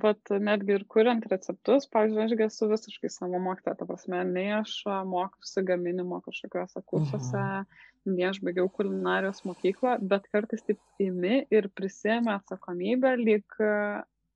[0.00, 4.78] vat netgi ir kuriant receptus, pavyzdžiui, aš esu visiškai savo mokytoja, ta prasme, nei aš
[5.08, 8.14] mokiausi gaminimo kažkokiuose kursuose, mhm.
[8.14, 13.60] nei aš baigiau kulinarijos mokyklą, bet kartais taip imi ir prisėmė atsakomybę, lyg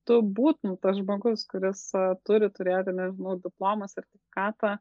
[0.07, 1.89] tu būtum tas žmogus, kuris
[2.29, 4.77] turi turėti, nežinau, diplomą, sertifikatą,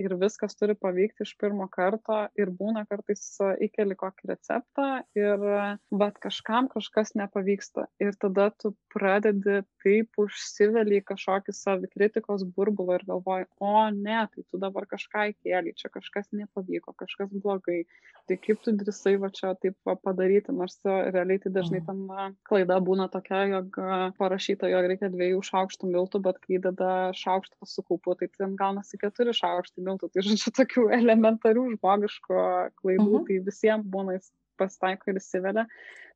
[0.00, 3.22] ir viskas turi pavykti iš pirmo karto ir būna kartais
[3.66, 4.88] įkeli kokį receptą
[5.18, 5.44] ir
[5.90, 13.06] bet kažkam kažkas nepavyksta ir tada tu pradedi taip užsiveli į kažkokį savikritikos burbulą ir
[13.08, 17.84] galvoji, o ne, tai tu dabar kažką įkėlė, čia kažkas nepavyko, kažkas blogai,
[18.28, 21.88] tai kaip tu drįsai va čia taip va, padaryti, nors realiai tai dažnai mhm.
[21.88, 23.80] ten klaida būna tokia, jog
[24.20, 29.00] parašyta, jog reikia dviejų šaukštų miltų, bet kai dada šaukštą su kaupu, tai ten gaunasi
[29.00, 32.44] keturi keturi šaukštai miltų, tai žodžiu, tokių elementarių žmogiško
[32.80, 33.16] klaidų, uh mhm.
[33.16, 33.26] -huh.
[33.26, 34.18] tai visiems būna
[34.58, 35.66] pasitaiko ir įsivelia.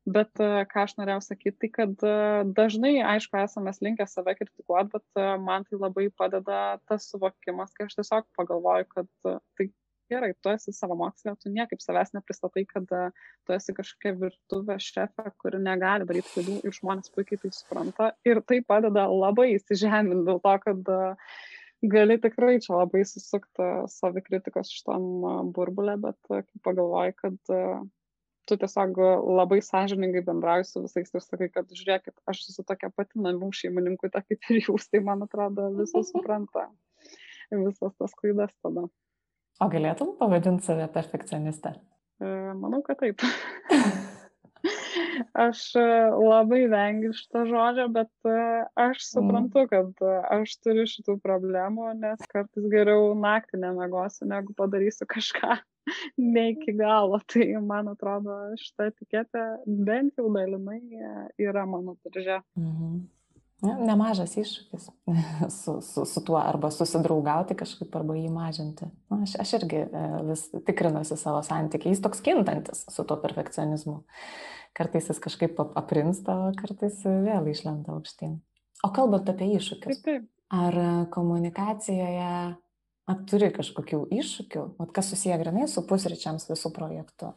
[0.05, 2.03] Bet ką aš norėjau sakyti, tai kad
[2.53, 7.95] dažnai, aišku, esame linkę save kritikuoti, bet man tai labai padeda tas suvokimas, kai aš
[7.95, 9.07] tiesiog pagalvoju, kad
[9.57, 9.71] tai
[10.13, 15.31] gerai, tu esi savo mokslė, tu niekaip savęs nepristatai, kad tu esi kažkokia virtuvė šefė,
[15.41, 18.13] kuri negali daryti klaidų ir žmonės puikiai tai supranta.
[18.29, 21.33] Ir tai padeda labai įsižeminti dėl to, kad uh,
[21.91, 27.37] gali tikrai čia labai susukti savikritikos šitam burbulė, bet kai pagalvoji, kad
[28.45, 33.21] tu tiesiog labai sąžiningai bendrauji su visais ir sakai, kad žiūrėkit, aš esu tokia pati
[33.21, 36.69] namų šeimininkų, ta kaip ir jūs, tai man atrodo visi supranta
[37.51, 38.87] visas tas klaidas tada.
[39.61, 41.75] O galėtum pavadinti save perfekcionistą?
[42.19, 42.27] E,
[42.59, 43.23] manau, kad taip.
[45.33, 45.83] Aš e,
[46.19, 48.35] labai vengiu šito žodžio, bet e,
[48.79, 49.07] aš mm.
[49.07, 55.57] suprantu, kad e, aš turiu šitų problemų, nes kartais geriau naktį nemegosiu, negu padarysiu kažką
[56.35, 57.21] ne iki galo.
[57.31, 60.81] Tai man atrodo, šitą etiketę bent jau dalinai
[61.41, 62.41] yra mano diržė.
[62.59, 63.03] Mhm.
[63.65, 64.87] Nemažas iššūkis
[65.59, 68.89] su, su, su tuo arba susidraugauti kažkaip arba jį mažinti.
[69.11, 69.85] Na, aš, aš irgi
[70.29, 74.01] vis tikrinuosi savo santykį, jis toks kintantis su tuo perfekcionizmu.
[74.75, 78.37] Kartais jis kažkaip aprimsta, o kartais vėl išlenda aukštyn.
[78.83, 80.03] O kalbant apie iššūkius,
[80.53, 80.79] ar
[81.15, 82.31] komunikacijoje
[83.05, 87.33] ar turi kažkokių iššūkių, Vat kas susiję grinai su pusryčiams visų projektų,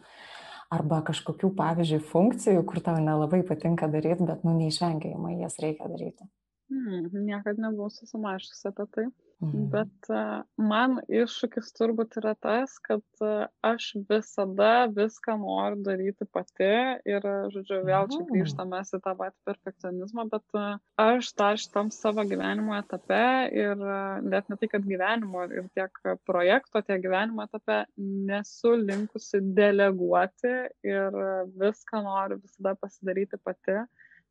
[0.75, 6.29] arba kažkokių, pavyzdžiui, funkcijų, kur tau nelabai patinka daryti, bet, nu, neišvengiamai jas reikia daryti.
[6.69, 9.07] Hmm, niekada nebuvau susimašęs apie tai.
[9.39, 9.69] Mhm.
[9.71, 16.71] Bet uh, man iššūkis turbūt yra tas, kad uh, aš visada viską noriu daryti pati
[17.07, 20.59] ir, žodžiu, vėl čia grįžtame į tą patį perfekcionizmą, bet
[21.05, 23.23] aš dar šitam savo gyvenimo etape
[23.55, 23.87] ir
[24.27, 31.23] net ne tai, kad gyvenimo ir tiek projekto, tiek gyvenimo etape nesu linkusi deleguoti ir
[31.63, 33.85] viską noriu visada pasidaryti pati.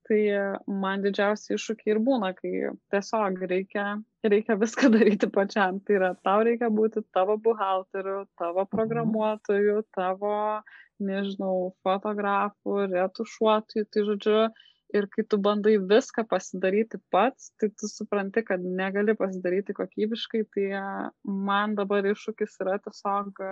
[0.08, 0.20] Tai
[0.84, 2.52] man didžiausi iššūkiai ir būna, kai
[2.94, 3.86] tiesiog reikia,
[4.24, 5.82] reikia viską daryti pačiam.
[5.84, 8.72] Tai yra, tau reikia būti tavo buhalteriu, tavo mhm.
[8.76, 10.38] programuotoju, tavo,
[11.04, 13.90] nežinau, fotografu, retušuotoju.
[13.92, 14.40] Tai žodžiu,
[14.96, 20.68] ir kai tu bandai viską pasidaryti pats, tai tu supranti, kad negali pasidaryti kokybiškai, tai
[21.50, 23.44] man dabar iššūkis yra tiesiog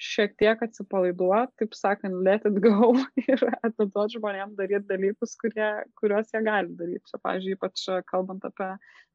[0.00, 2.92] šiek tiek atsipalaiduoti, taip sakant, let it go
[3.30, 5.68] ir atiduoti žmonėm daryti dalykus, kurie,
[6.00, 7.04] kuriuos jie gali daryti.
[7.10, 8.70] Čia, pažiūrėjau, ypač kalbant apie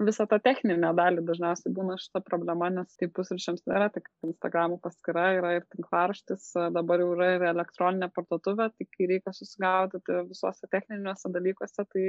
[0.08, 5.28] visą tą techninę dalį, dažniausiai būna šita problema, nes tai pusryčiams nėra tik Instagram paskira,
[5.40, 11.34] yra ir tinklaraštis, dabar jau yra ir elektroninė parduotuvė, tai kai reikia susigaudyti visuose techniniuose
[11.36, 12.06] dalykuose, tai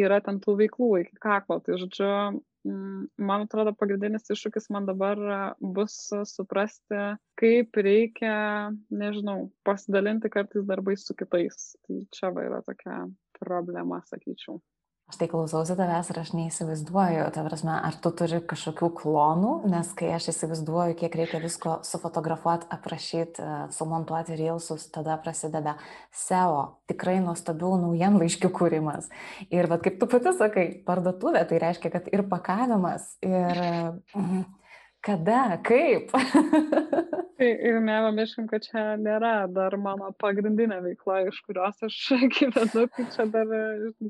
[0.00, 1.60] yra ten tų veiklų iki kaklo.
[1.62, 2.10] Tai žodžiu,
[2.64, 5.18] man atrodo, pagrindinis iššūkis man dabar
[5.60, 5.96] bus
[6.30, 7.00] suprasti,
[7.40, 8.34] kaip reikia,
[8.90, 11.72] nežinau, pasidalinti kartais darbais su kitais.
[11.86, 13.02] Tai čia va yra tokia
[13.40, 14.60] problema, sakyčiau.
[15.12, 19.90] Aš tai klausausi tavęs ir aš neįsivaizduoju, ta prasme, ar tu turi kažkokių klonų, nes
[19.98, 25.74] kai aš įsivaizduoju, kiek reikia visko sufotografuoti, aprašyti, e, sumontuoti reilsus, tada prasideda
[26.16, 29.12] SEO, tikrai nuostabių naujienlaiškių kūrimas.
[29.52, 33.60] Ir vad kaip tu pati sakai, parduotuvė, tai reiškia, kad ir pakavimas, ir
[34.16, 34.46] mm,
[35.02, 36.12] kada, kaip.
[37.42, 41.96] Tai ir nepamirškim, kad čia nėra dar mano pagrindinė veikla, iš kurios aš
[42.36, 43.48] gyvenu, tai čia dar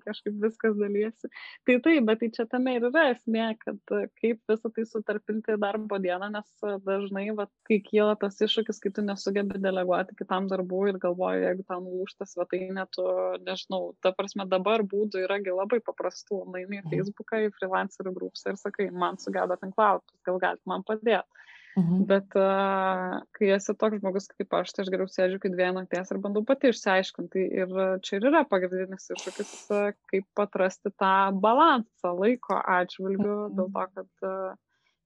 [0.04, 1.30] kažkaip viskas dalysi.
[1.64, 5.96] Tai taip, bet tai čia tame ir yra esmė, kad kaip visą tai sutarpinti darbo
[6.02, 11.00] dieną, nes dažnai, va, kai kyla tas iššūkis, kai tu nesugebi deleguoti kitam darbų ir
[11.00, 13.06] galvoju, jeigu ten lūšta svetainė, tu,
[13.48, 16.92] nežinau, ta prasme dabar būdų yragi labai paprastų, naimi į mhm.
[16.92, 21.42] Facebooką, į freelancerių grupsą ir sakai, man sugeda tinklautus, gal galite man padėti.
[21.72, 22.02] Mhm.
[22.04, 26.10] Bet uh, kai esi toks žmogus kaip aš, tai aš geriau sėdžiu kaip dviejų nakties
[26.12, 27.44] ir bandau pati išsiaiškinti.
[27.62, 27.72] Ir
[28.04, 33.56] čia ir yra pagrindinis iššūkis, uh, kaip atrasti tą balansą laiko atžvilgiu, mhm.
[33.56, 34.60] dėl to, kad uh,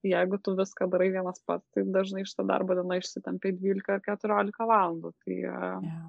[0.07, 4.67] jeigu tu viską darai vienas pats, tai dažnai šitą darbo dieną išsitampi 12 ar 14
[4.67, 5.13] valandų.
[5.23, 6.03] Tai, uh, yeah.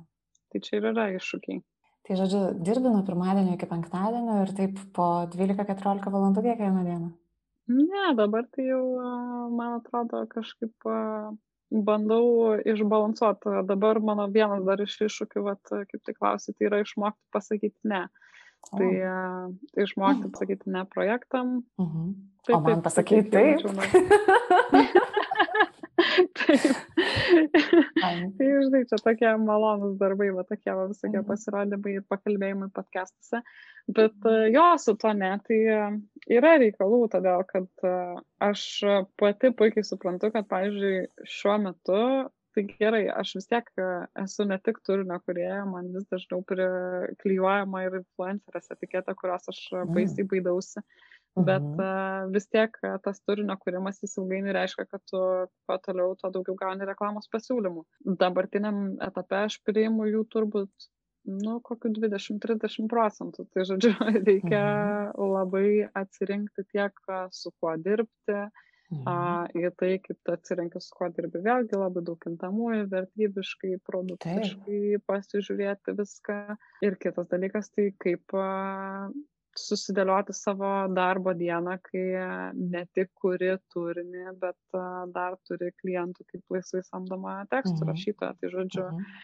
[0.50, 1.62] tai čia ir yra iššūkiai.
[2.08, 7.10] Tai žodžiu, dirbi nuo pirmadienio iki penktadienio ir taip po 12-14 valandų kiekvieną dieną.
[7.68, 8.84] Ne, dabar tai jau,
[9.52, 10.88] man atrodo, kažkaip
[11.70, 13.60] bandau išbalansuoti.
[13.68, 18.06] Dabar mano vienas dar iš iššūkių, vat, kaip tai klausyti, tai yra išmokti pasakyti ne.
[18.72, 18.78] O.
[18.80, 18.88] Tai,
[19.74, 21.60] tai išmokti pasakyti ne projektam.
[21.78, 22.08] Mhm.
[22.48, 23.62] taip, o man pasakyti taip.
[23.62, 24.08] taip.
[24.72, 25.04] Taip.
[28.38, 31.28] tai žinai, čia tokie malonus darbai, va tokie va, visokie mhm.
[31.28, 33.42] pasirodymai ir pakalbėjimai podcastuose.
[33.88, 34.48] Bet mhm.
[34.54, 35.82] jo, su to ne, tai e,
[36.38, 37.92] yra reikalų, todėl kad e,
[38.44, 38.64] aš
[39.20, 41.06] pati puikiai suprantu, kad, pavyzdžiui,
[41.38, 42.02] šiuo metu
[42.56, 43.88] tai gerai, aš vis tiek e,
[44.24, 49.62] esu ne tik turinio kurieja, man vis dažniau priklyjuojama ir influencerės etiketė, kurios aš
[49.94, 50.82] baisiai baidausi.
[50.82, 51.07] Mm
[51.46, 52.74] bet uh, vis tiek
[53.04, 55.22] tas turinio kūrimas jis ilgainiui reiškia, kad tu
[55.68, 57.84] kuo toliau, tuo daugiau gauni reklamos pasiūlymų.
[58.20, 60.88] Dabartiniam etape aš priimu jų turbūt,
[61.28, 63.48] nu, kokiu 20-30 procentų.
[63.52, 63.92] Tai žodžiu,
[64.28, 65.34] reikia mhm.
[65.34, 65.68] labai
[66.02, 68.48] atsirinkti tiek, su kuo dirbti.
[68.88, 69.56] Mhm.
[69.60, 75.02] Į tai, kaip atsirenki, su kuo dirbi, vėlgi labai daug kintamųjų, vertybiškai, produktiškai Taip.
[75.10, 76.38] pasižiūrėti viską.
[76.88, 78.32] Ir kitas dalykas, tai kaip
[79.58, 82.04] susidėlioti savo darbo dieną, kai
[82.58, 84.78] ne tik kuri turinį, bet
[85.14, 87.90] dar turi klientų kaip laisvai samdomą tekstų mhm.
[87.90, 88.36] rašytoją.
[88.38, 89.18] Tai žodžiu, mhm.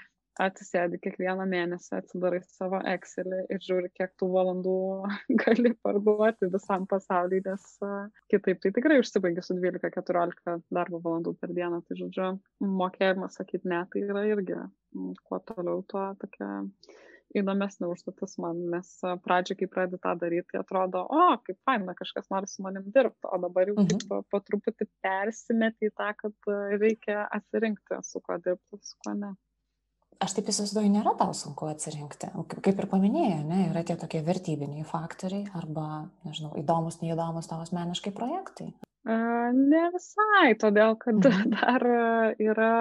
[0.46, 4.76] atsisėdi kiekvieną mėnesį, atsidarai savo Excelį ir žiūri, kiek tų valandų
[5.44, 7.70] gali parduoti visam pasauliu, nes
[8.32, 11.82] kitaip tai tikrai užsibaigi su 12-14 darbo valandų per dieną.
[11.86, 12.30] Tai žodžiu,
[12.82, 14.60] mokėjimas sakyti ne, tai yra irgi
[15.24, 16.52] kuo toliau, tuo tokia
[17.40, 18.90] įdomesnė užduotis man, nes
[19.24, 23.28] pradžioje, kai pradedi tą daryti, tai atrodo, o, kaip faina, kažkas nori su manim dirbti,
[23.28, 23.90] o dabar jau mhm.
[23.90, 29.34] taip po truputį persimeti į tą, kad reikia atsirinkti, su kuo dirbti, su kuo ne.
[30.22, 32.30] Aš taip įsivaizduoju, nėra tau sunku atsirinkti.
[32.54, 38.14] Kaip ir paminėjai, ne, yra tie tokie vertybiniai faktoriai arba, nežinau, įdomus, neįdomus tavo asmeniškai
[38.14, 38.70] projektai.
[39.04, 41.50] Ne visai, todėl kad mhm.
[41.58, 41.82] dar
[42.40, 42.76] yra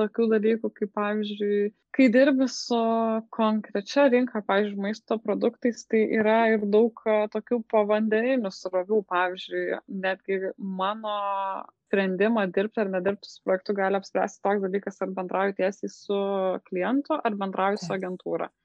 [0.00, 1.58] tokių dalykų, kaip pavyzdžiui,
[1.92, 2.78] kai dirbi su
[3.36, 9.02] konkrečia rinka, pavyzdžiui, maisto produktais, tai yra ir daug tokių povandeninių srovių.
[9.12, 9.66] Pavyzdžiui,
[10.06, 11.18] netgi mano
[11.92, 16.22] sprendimą dirbti ar nedirbti su projektu gali apspręsti toks dalykas, ar bendrauju tiesiai su
[16.70, 18.48] klientu, ar bendrauju su agentūra.
[18.48, 18.58] Mhm.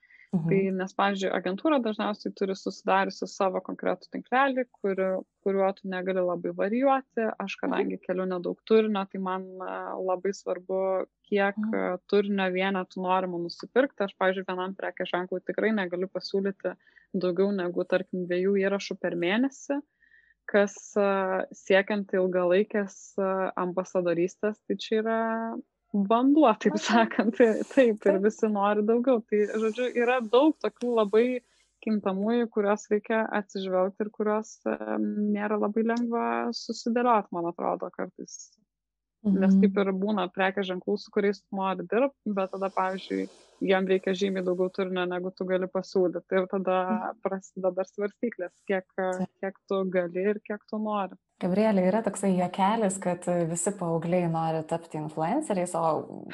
[0.45, 5.01] Tai nes, pavyzdžiui, agentūra dažniausiai turi susidariusi savo konkretų tinklelį, kur,
[5.45, 7.25] kuriuo tu negali labai varijuoti.
[7.29, 7.59] Aš mhm.
[7.63, 9.47] kadangi keliu nedaug turinio, tai man
[10.03, 10.79] labai svarbu,
[11.29, 11.99] kiek mhm.
[12.11, 14.05] turinio vienetų norima nusipirkti.
[14.07, 16.75] Aš, pavyzdžiui, vienam prekė ženklui tikrai negaliu pasiūlyti
[17.17, 19.81] daugiau negu, tarkim, dviejų įrašų per mėnesį
[20.47, 20.75] kas
[21.51, 23.17] siekiant ilgalaikės
[23.59, 25.17] ambasadorystės, tai čia yra
[26.09, 27.37] vanduo, taip sakant,
[27.73, 29.21] taip, ir visi nori daugiau.
[29.29, 31.25] Tai, žodžiu, yra daug tokių labai
[31.85, 34.53] kintamųjų, kuriuos reikia atsižvelgti ir kuriuos
[35.01, 36.27] nėra labai lengva
[36.57, 38.39] susidėlioti, man atrodo, kartais.
[39.27, 39.43] Mhm.
[39.43, 43.27] Nes taip ir būna prekės ženklų, su kuriais nori dirbti, bet tada, pavyzdžiui,
[43.67, 46.25] jam reikia žymiai daugiau turinio, negu tu gali pasiūlyti.
[46.37, 47.21] Ir tada mhm.
[47.25, 48.85] prasideda dar svarstyklės, kiek,
[49.41, 51.17] kiek tu gali ir kiek tu nori.
[51.37, 56.25] Gabrielė, yra toksai juokelis, kad visi paaugliai nori tapti influenceriais, o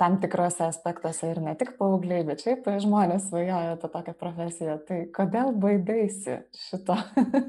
[0.00, 4.78] tam tikrose aspektuose ir ne tik paaugliai, bet šiaip žmonės svajoja apie tokią profesiją.
[4.88, 6.96] Tai kodėl baidaisi šito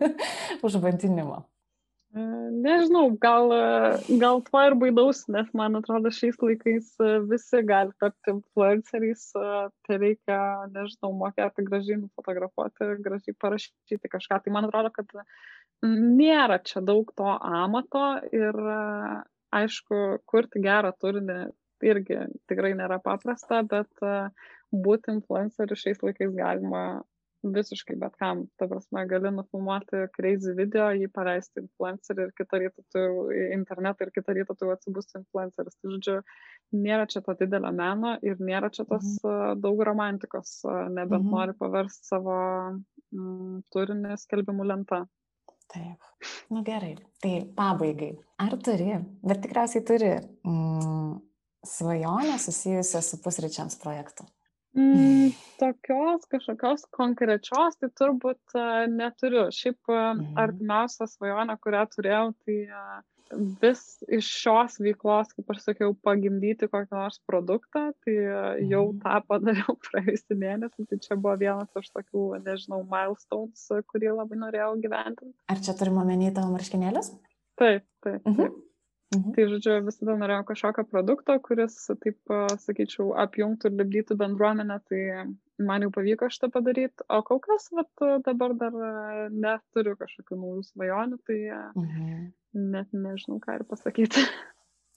[0.67, 1.45] užvadinimo?
[2.09, 3.51] Nežinau, gal,
[4.17, 6.87] gal tuo ir baidausi, nes man atrodo šiais laikais
[7.29, 9.27] visi gali tapti influenceriais,
[9.85, 10.39] tai reikia,
[10.73, 14.41] nežinau, mokėti gražiai nufotografuoti, gražiai parašyti kažką.
[14.41, 15.13] Tai man atrodo, kad
[15.85, 18.57] nėra čia daug to amato ir
[19.53, 21.39] aišku, kurti gerą turinį
[21.85, 24.01] irgi tikrai nėra paprasta, bet
[24.73, 27.03] būti influenceriu šiais laikais galima
[27.43, 28.45] visiškai bet kam.
[28.59, 33.03] Ta prasme, gali nufilmuoti crazy video, jį paleisti influencerį ir kitą rytą tu
[33.55, 35.77] internetą ir kitą rytą tu atsibusti influenceris.
[35.79, 36.17] Tai žodžiu,
[36.75, 39.61] nėra čia to didelio meno ir nėra čia tos mhm.
[39.63, 41.31] daug romantikos, nebent mhm.
[41.35, 42.35] nori paversti savo
[43.13, 45.05] mm, turinį skelbimų lentą.
[45.69, 46.01] Taip.
[46.49, 46.95] Nu gerai.
[47.21, 48.15] Tai pabaigai.
[48.41, 51.11] Ar turi, bet tikriausiai turi mm,
[51.69, 54.25] svajonę susijusią su pusryčiams projektu?
[54.77, 59.47] Mm, tokios kažkokios konkrečios, tai turbūt uh, neturiu.
[59.53, 60.35] Šiaip uh, mm.
[60.39, 62.99] artimiausia svajonė, kurią turėjau, tai uh,
[63.61, 69.01] vis iš šios veiklos, kaip aš sakiau, pagimdyti kokį nors produktą, tai jau mhm.
[69.03, 74.71] tą padariau praėjusį mėnesį, tai čia buvo vienas iš tokių, nežinau, milestones, kurį labai norėjau
[74.81, 75.29] gyventi.
[75.51, 77.13] Ar čia turime omeny tavo marškinėlius?
[77.59, 78.23] Taip, taip.
[78.25, 78.41] Mhm.
[78.41, 78.65] taip.
[79.09, 79.33] Mhm.
[79.33, 84.99] Tai, žodžiu, visada norėjau kažkokio produkto, kuris, taip sakyčiau, apjungtų ir libdytų bendruomenę, tai
[85.65, 87.89] man jau pavyko šitą padaryti, o kol kas, vat,
[88.27, 88.77] dabar dar
[89.33, 91.39] neturiu kažkokių naujų svajonių, tai
[91.73, 94.23] mhm net nežinau, ką ir pasakyti.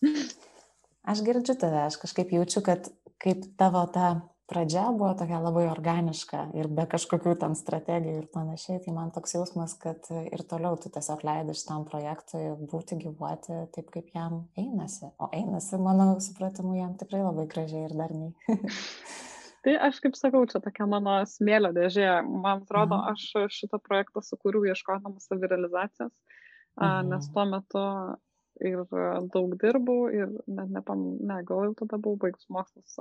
[1.10, 2.88] aš girdžiu tave, aš kažkaip jaučiu, kad
[3.22, 4.14] kaip tavo ta
[4.50, 9.36] pradžia buvo tokia labai organiška ir be kažkokių tam strategijų ir panašiai, tai man toks
[9.36, 15.12] jausmas, kad ir toliau tu tiesiog leidai šitam projektui būti gyvuoti taip, kaip jam einasi.
[15.18, 18.34] O einasi, mano supratimu, jam tikrai labai gražiai ir darniai.
[19.64, 22.10] tai aš kaip sakau, čia tokia mano smėlio dėžė.
[22.28, 23.14] Man atrodo, mhm.
[23.14, 26.12] aš šitą projektą sukūriau ieškodama savirealizacijos
[26.80, 27.08] mhm.
[27.12, 27.86] nes tuo metu
[28.60, 28.82] ir
[29.34, 32.98] daug dirbau ir net nepam, ne, gal jau tada buvau baigus mokslus,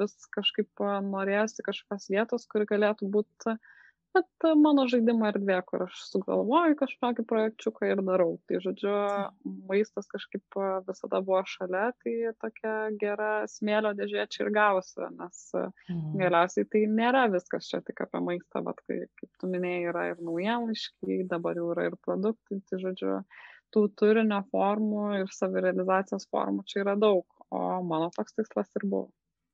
[0.00, 3.58] vis kažkaip norėjusi kažkokios vietos, kuri galėtų būti
[4.14, 8.32] bet mano žaidimo erdvė, kur aš sugalvoju kažkokį projekčiuką ir darau.
[8.48, 8.94] Tai žodžiu,
[9.70, 16.18] maistas kažkaip visada buvo šalia, tai tokia gera smėlio dėžė čia ir gausi, nes mhm.
[16.22, 20.26] galiausiai tai nėra viskas čia tik apie maistą, bet kai, kaip tu minėjai, yra ir
[20.26, 23.20] naujienlaiškiai, dabar jau yra ir produktai, tai žodžiu,
[23.74, 29.08] tų turinio formų ir savirealizacijos formų čia yra daug, o mano toks tikslas ir buvo.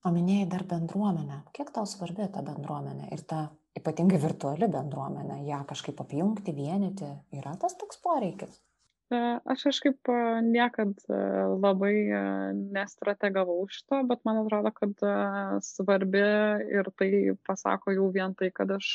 [0.07, 1.41] O minėjai dar bendruomenę.
[1.57, 3.47] Kiek tau svarbi ta bendruomenė ir ta
[3.77, 8.61] ypatingai virtuali bendruomenė, ją kažkaip apjungti, vienyti, yra tas toks poreikis?
[9.07, 9.19] E,
[9.53, 11.19] aš kažkaip e, niekad e,
[11.63, 11.95] labai
[12.75, 15.05] nestrategavau šito, bet man atrodo, kad
[15.63, 16.25] svarbi
[16.75, 17.11] ir tai
[17.47, 18.89] pasako jau vien tai, kad aš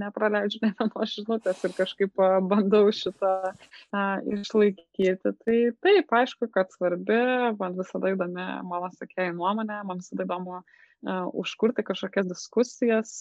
[0.00, 3.52] nepraleidžiu ne vienos žinutės ir kažkaip bandau šitą
[4.38, 5.36] išlaikyti.
[5.44, 7.20] Tai taip, aišku, kad svarbi,
[7.60, 10.62] man visada įdomi mano sakėjai nuomonė, man visada įdomu
[11.32, 13.12] užkurti kažkokias diskusijas,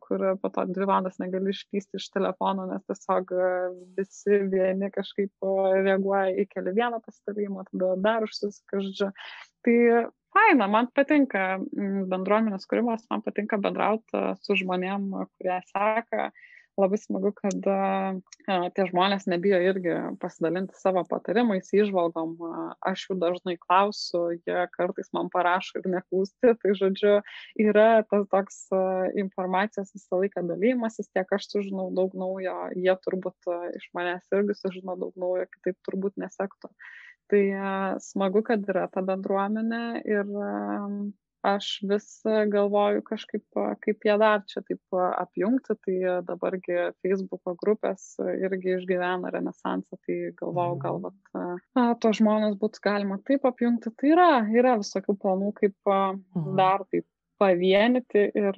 [0.00, 3.32] kur po to dvi valandas negali išlysti iš telefono, nes tiesiog
[3.98, 5.48] visi vieni kažkaip
[5.84, 9.10] reaguoja į kelią vieną pasidalymą, tada dar užsisuka žodžiu.
[9.66, 9.76] Tai
[10.34, 11.58] faina, man patinka
[12.08, 16.30] bendruomenės kūrimas, man patinka bendrauti su žmonėm, kurie seka
[16.78, 17.66] labai smagu, kad
[18.74, 22.36] tie žmonės nebijo irgi pasidalinti savo patarimais, įžvalgom.
[22.86, 26.54] Aš jų dažnai klausiu, jie kartais man parašo ir neklausti.
[26.62, 27.16] Tai žodžiu,
[27.60, 28.60] yra tas toks
[29.18, 34.96] informacijos visą laiką dalymasis, tiek aš sužinau daug naujo, jie turbūt iš manęs irgi sužino
[35.00, 36.72] daug naujo, kitaip turbūt nesektų.
[37.28, 37.44] Tai
[38.00, 40.30] smagu, kad yra ta bendruomenė ir
[41.54, 42.06] aš vis
[42.52, 43.44] galvoju kažkaip,
[43.84, 45.96] kaip ją dar čia taip apjungti, tai
[46.28, 51.60] dabargi Facebook'o grupės irgi išgyvena renesansą, tai galvoju, gal mhm.
[51.74, 56.56] vat, to žmonės būtų galima taip apjungti, tai yra, yra visokių planų, kaip mhm.
[56.58, 57.06] dar taip
[57.38, 58.56] pavienyti ir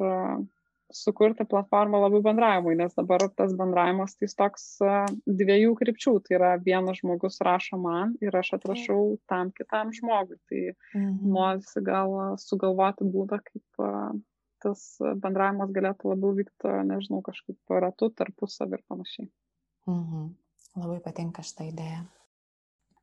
[0.96, 4.66] sukurti platformą labai bendravimui, nes dabar tas bendravimas tai toks
[5.26, 6.14] dviejų krypčių.
[6.26, 10.38] Tai yra vienas žmogus rašo man ir aš atrašau tam kitam žmogui.
[10.50, 10.62] Tai
[10.98, 11.32] mhm.
[11.36, 13.84] norisi gal sugalvoti būdą, kaip
[14.60, 14.86] tas
[15.22, 19.28] bendravimas galėtų labiau vykti, nežinau, kažkaip ratu, tarpusavį ir panašiai.
[19.88, 20.32] Mhm.
[20.80, 22.04] Labai patinka šitą idėją.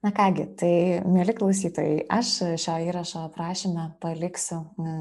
[0.06, 0.74] Na kągi, tai
[1.10, 4.60] mėly klausytojai, aš šio įrašo aprašymę paliksiu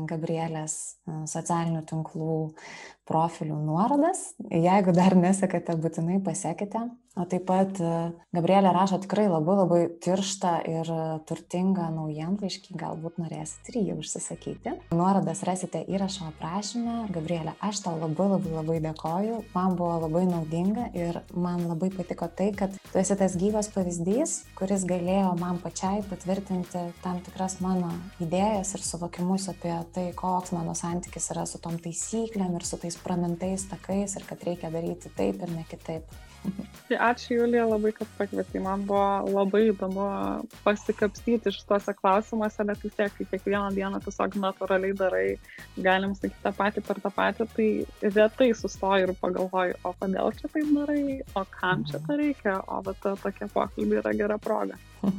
[0.08, 0.96] Gabrielės
[1.28, 2.36] socialinių tinklų
[3.08, 4.32] profilių nuorodas.
[4.50, 6.88] Jeigu dar nesekate, būtinai pasiekite.
[7.16, 7.90] O taip pat e,
[8.36, 10.88] Gabrielė rašo tikrai labai labai tirštą ir
[11.24, 14.74] turtingą naujienlaiškį, galbūt norėsit ir jį užsisakyti.
[14.92, 17.06] Nuorodas rasite įrašo aprašymę.
[17.14, 22.28] Gabrielė, aš tau labai labai labai dėkoju, man buvo labai naudinga ir man labai patiko
[22.28, 27.94] tai, kad tu esi tas gyvas pavyzdys, kuris galėjo man pačiai patvirtinti tam tikras mano
[28.20, 32.95] idėjas ir suvokimus apie tai, koks mano santykis yra su tom taisyklėm ir su tais
[33.04, 36.16] pramintais takais ir kad reikia daryti taip ir ne kitaip.
[36.86, 38.60] Tai ačiū Julija labai, kad pakvietei.
[38.62, 40.04] Man buvo labai įdomu
[40.62, 45.24] pasikapstyti šituose klausimuose, bet vis tiek, kai kiekvieną dieną tiesiog natūraliai darai,
[45.88, 47.68] galim sakyti tą patį per tą patį, tai
[48.18, 51.00] retai sustoju ir pagalvoju, o kodėl čia taip darai,
[51.34, 54.78] o kam čia tą reikia, o va ta tokia pokalbė yra gera proga.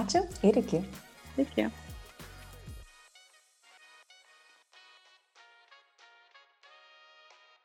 [0.00, 0.84] Ačiū ir iki.
[1.40, 1.70] Iki.